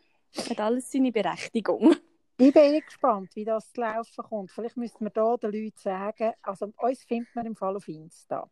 hat 0.49 0.61
alles 0.61 0.91
seine 0.91 1.13
Berechtigung. 1.13 1.95
Ich 2.39 2.53
bin 2.53 2.75
eh 2.75 2.81
gespannt, 2.81 3.35
wie 3.35 3.45
das 3.45 3.73
zu 3.73 3.81
laufen 3.81 4.25
kommt. 4.25 4.51
Vielleicht 4.51 4.77
müssten 4.77 5.05
wir 5.05 5.11
da 5.11 5.37
den 5.37 5.53
Leuten 5.53 5.79
sagen, 5.79 6.33
also 6.43 6.73
uns 6.77 7.03
findet 7.05 7.35
man 7.35 7.47
im 7.47 7.57
Fall 7.57 7.77
auf 7.77 7.89
Insta. 7.89 8.51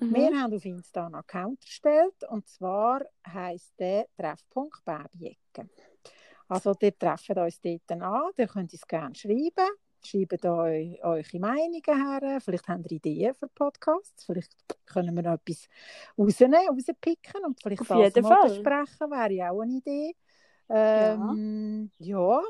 Mhm. 0.00 0.14
Wir 0.14 0.38
haben 0.38 0.54
auf 0.54 0.64
Insta 0.64 1.06
einen 1.06 1.14
Account 1.14 1.62
erstellt 1.62 2.24
und 2.28 2.46
zwar 2.46 3.02
heisst 3.26 3.72
der 3.78 4.06
Treffpunkt 4.16 4.84
Babyecke. 4.84 5.70
Also 6.48 6.74
ihr 6.80 6.98
trefft 6.98 7.30
uns 7.30 7.60
dort 7.60 8.02
an, 8.02 8.30
ihr 8.36 8.46
könnt 8.46 8.72
uns 8.72 8.86
gerne 8.86 9.14
schreiben, 9.14 9.70
schreibt 10.04 10.44
eu, 10.44 10.94
eure 11.00 11.38
Meinungen 11.40 11.82
her, 12.20 12.40
vielleicht 12.40 12.68
habt 12.68 12.92
ihr 12.92 12.98
Ideen 12.98 13.34
für 13.34 13.48
Podcasts, 13.48 14.24
vielleicht 14.24 14.54
können 14.84 15.16
wir 15.16 15.22
noch 15.22 15.34
etwas 15.34 15.68
rausnehmen, 16.18 16.68
rauspicken 16.68 17.44
und 17.46 17.60
vielleicht 17.62 17.80
Auf 17.80 18.12
das 18.12 18.22
mal 18.22 18.48
besprechen, 18.48 19.10
wäre 19.10 19.32
ja 19.32 19.50
auch 19.50 19.62
eine 19.62 19.72
Idee. 19.72 20.14
Ähm, 20.68 21.90
ja. 21.98 22.42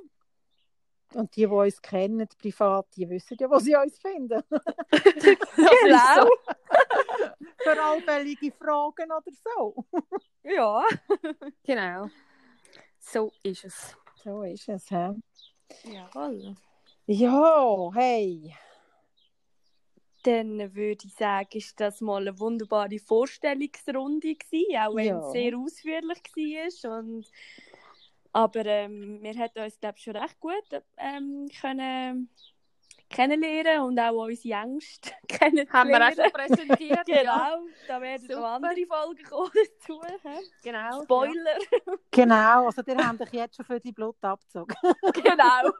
Und 1.14 1.34
die, 1.36 1.42
die 1.42 1.46
uns 1.46 1.80
kennen, 1.80 2.28
privat, 2.38 2.86
die 2.96 3.08
wissen 3.08 3.36
ja, 3.38 3.48
wo 3.50 3.58
sie 3.58 3.74
uns 3.76 3.98
finden. 3.98 4.42
Genau. 5.56 6.28
Für 7.58 7.82
allfällige 7.82 8.52
Fragen 8.52 9.10
oder 9.10 9.32
so. 9.32 9.84
Ja. 10.42 10.84
Genau. 11.64 12.08
So 12.98 13.32
ist 13.42 13.64
es. 13.64 13.96
So 14.22 14.42
ist 14.42 14.68
es, 14.68 14.90
hä? 14.90 15.10
Jawohl. 15.84 16.54
Ja, 17.06 17.90
hey. 17.94 18.54
Dann 20.24 20.74
würde 20.74 21.06
ich 21.06 21.14
sagen, 21.14 21.48
ist 21.52 21.78
das 21.78 22.00
mal 22.00 22.22
eine 22.22 22.38
wunderbare 22.40 22.98
Vorstellungsrunde 22.98 24.34
gewesen, 24.34 24.76
auch 24.78 24.96
wenn 24.96 25.06
Ja. 25.06 25.20
es 25.26 25.32
sehr 25.32 25.56
ausführlich 25.56 26.82
war. 26.84 26.98
Und, 26.98 27.30
aber 28.36 28.66
ähm, 28.66 29.18
wir 29.22 29.32
haben 29.32 29.64
uns, 29.64 29.80
glaube 29.80 29.94
ich, 29.96 30.04
schon 30.04 30.14
recht 30.14 30.38
gut 30.38 30.82
ähm, 30.98 31.48
können 31.58 32.28
kennenlernen 33.08 33.82
und 33.82 33.98
auch 33.98 34.26
unsere 34.26 34.60
Ängste 34.60 35.12
kennenlernen. 35.28 35.72
Haben 35.72 35.88
wir 35.88 36.06
auch 36.06 36.12
schon 36.12 36.32
präsentiert. 36.32 37.08
Ja. 37.08 37.22
Genau, 37.22 37.66
da 37.88 38.00
werden 38.00 38.28
Super. 38.28 38.40
noch 38.40 38.46
andere 38.46 38.86
Folgen 38.86 39.24
kommen 39.24 39.50
dazu. 39.54 40.00
Genau. 40.62 41.02
Spoiler, 41.04 41.58
Genau, 42.10 42.66
also 42.66 42.82
ihr 42.86 43.08
habt 43.08 43.20
euch 43.22 43.32
jetzt 43.32 43.56
schon 43.56 43.64
für 43.64 43.80
die 43.80 43.92
Blut 43.92 44.16
abgezogen. 44.20 44.76
genau. 45.14 45.70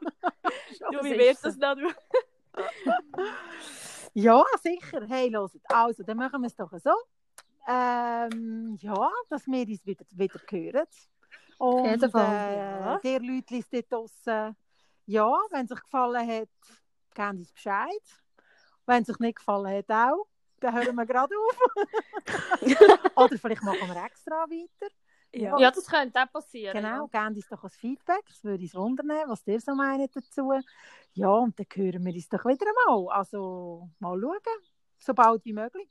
Ja, 0.79 0.89
du, 0.91 1.03
wie 1.03 1.17
wird 1.17 1.37
das 1.43 1.57
noch? 1.57 1.75
Ja, 4.15 4.43
sicher. 4.63 5.05
Hey, 5.07 5.29
hört. 5.29 5.51
Also, 5.65 6.01
dann 6.01 6.17
machen 6.17 6.41
wir 6.41 6.47
es 6.47 6.55
doch 6.55 6.71
so. 6.79 6.95
Ähm, 7.67 8.77
ja, 8.79 9.11
dass 9.29 9.45
wir 9.45 9.67
uns 9.67 9.85
wieder, 9.85 10.05
wieder 10.09 10.39
hören. 10.49 10.87
Und 11.57 11.85
jeden 11.85 12.11
Fall, 12.11 12.53
äh, 12.53 12.57
ja. 12.57 13.17
Leute 13.19 13.63
dort 13.71 13.91
draussen, 13.91 14.55
ja, 15.05 15.33
wenn 15.51 15.65
es 15.65 15.71
euch 15.71 15.81
gefallen 15.81 16.27
hat, 16.27 16.49
gebt 17.15 17.39
uns 17.39 17.51
Bescheid. 17.51 18.03
Wenn 18.85 19.03
es 19.03 19.09
euch 19.09 19.19
nicht 19.19 19.37
gefallen 19.37 19.77
hat, 19.77 19.89
auch. 19.89 20.27
Dann 20.59 20.75
hören 20.75 20.95
wir 20.95 21.05
gerade 21.05 21.35
auf. 21.35 21.59
Oder 23.15 23.37
vielleicht 23.37 23.63
machen 23.63 23.87
wir 23.87 24.05
extra 24.05 24.45
weiter. 24.49 24.93
Ja. 25.33 25.57
Ja, 25.59 25.71
das 25.71 25.85
könnte 25.85 26.19
auch 26.19 26.31
passieren. 26.31 26.73
Genau, 26.73 27.07
gebt 27.07 27.35
uns 27.35 27.47
doch 27.47 27.63
ein 27.63 27.69
Feedback. 27.69 28.25
Das 28.27 28.43
würde 28.43 28.63
uns 28.63 28.73
wundern, 28.73 29.07
was 29.27 29.45
ihr 29.45 29.59
so 29.59 29.75
meint 29.75 30.15
dazu. 30.15 30.51
Ja, 31.13 31.29
und 31.29 31.59
dann 31.59 31.65
hören 31.73 32.05
wir 32.05 32.13
uns 32.13 32.29
doch 32.29 32.45
wieder 32.45 32.65
einmal. 32.65 33.17
Also, 33.17 33.89
mal 33.99 34.19
schauen. 34.19 34.63
So 34.99 35.13
bald 35.13 35.45
wie 35.45 35.53
möglich. 35.53 35.89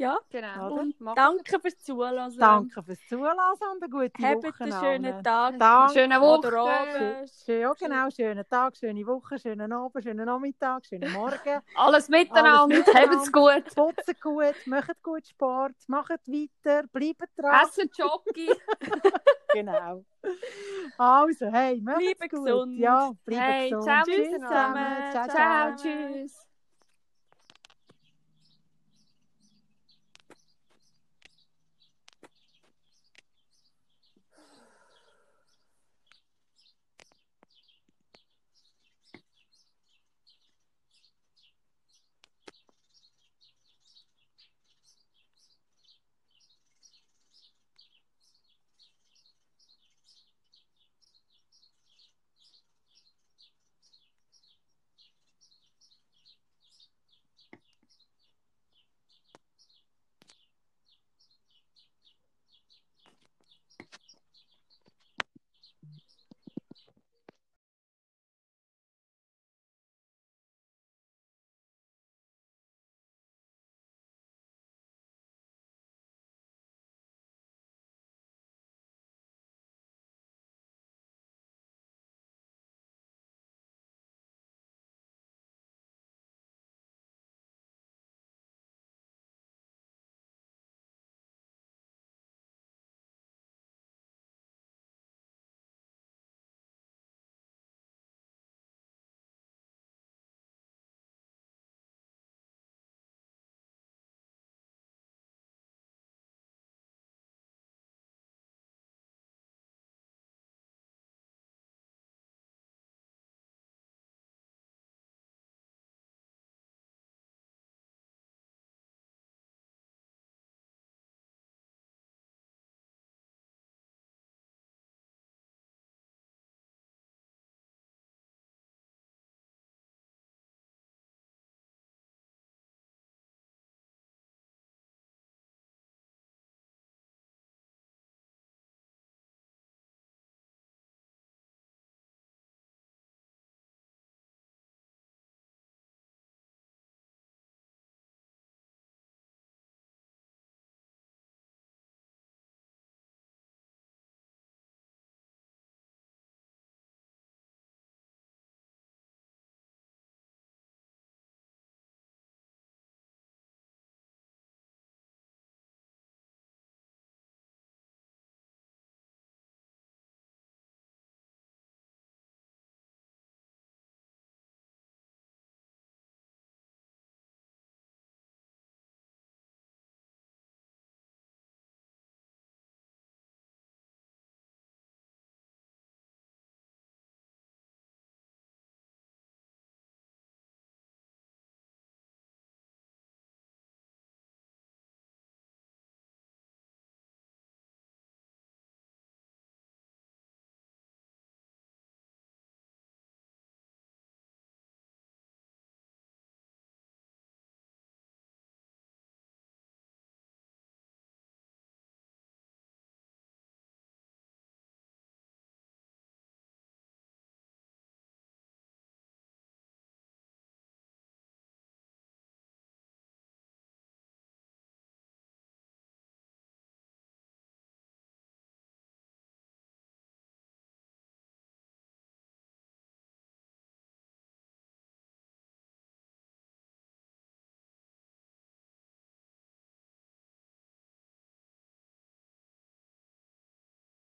Ja. 0.00 0.18
Genau. 0.30 0.74
Und 0.74 0.94
Danke 1.14 1.60
fürs 1.60 1.78
Zuhören. 1.78 2.34
Danke 2.36 2.82
fürs 2.82 2.98
Zulassen 3.08 3.66
und 3.72 3.82
eine 3.82 3.90
gute 3.90 4.22
Habt 4.22 4.44
Woche. 4.44 4.64
einen 4.64 4.72
schönen 4.72 5.22
Tag. 5.22 5.58
Danke. 5.58 5.92
Schöne 5.94 6.20
Woche. 6.20 7.26
Ja, 7.46 7.72
genau. 7.74 8.10
Schönen 8.10 8.48
Tag, 8.48 8.76
schöne 8.76 9.06
Woche, 9.06 9.38
schönen 9.38 9.72
Abend, 9.72 10.02
schönen 10.04 10.26
Nachmittag, 10.26 10.86
schönen 10.86 11.12
Morgen. 11.12 11.60
Alles 11.76 12.08
miteinander. 12.08 12.76
Alles 12.76 12.86
miteinander. 12.86 13.12
Habt's 13.12 13.32
gut. 13.40 13.74
Putzen 13.74 14.16
gut, 14.22 14.54
macht 14.66 15.02
gut 15.02 15.26
Sport, 15.26 15.74
macht 15.86 16.10
weiter, 16.26 16.86
bleibt 16.92 17.30
dran. 17.36 17.64
Essen 17.66 17.90
Jockey. 17.96 18.50
Genau. 19.52 20.04
Also, 20.96 21.46
hey, 21.50 21.80
macht's 21.80 21.98
Bleibt 22.04 22.32
gut. 22.32 22.44
gesund. 22.44 22.78
Ja, 22.78 23.10
bleibt 23.24 23.42
Hey, 23.42 23.70
gesund. 23.70 23.84
ciao 23.84 24.04
Tschüss 24.04 24.30
zusammen. 24.30 25.10
Ciao, 25.10 25.28
Ciao, 25.28 25.76
ciao. 25.76 25.76
tschüss. 25.76 26.49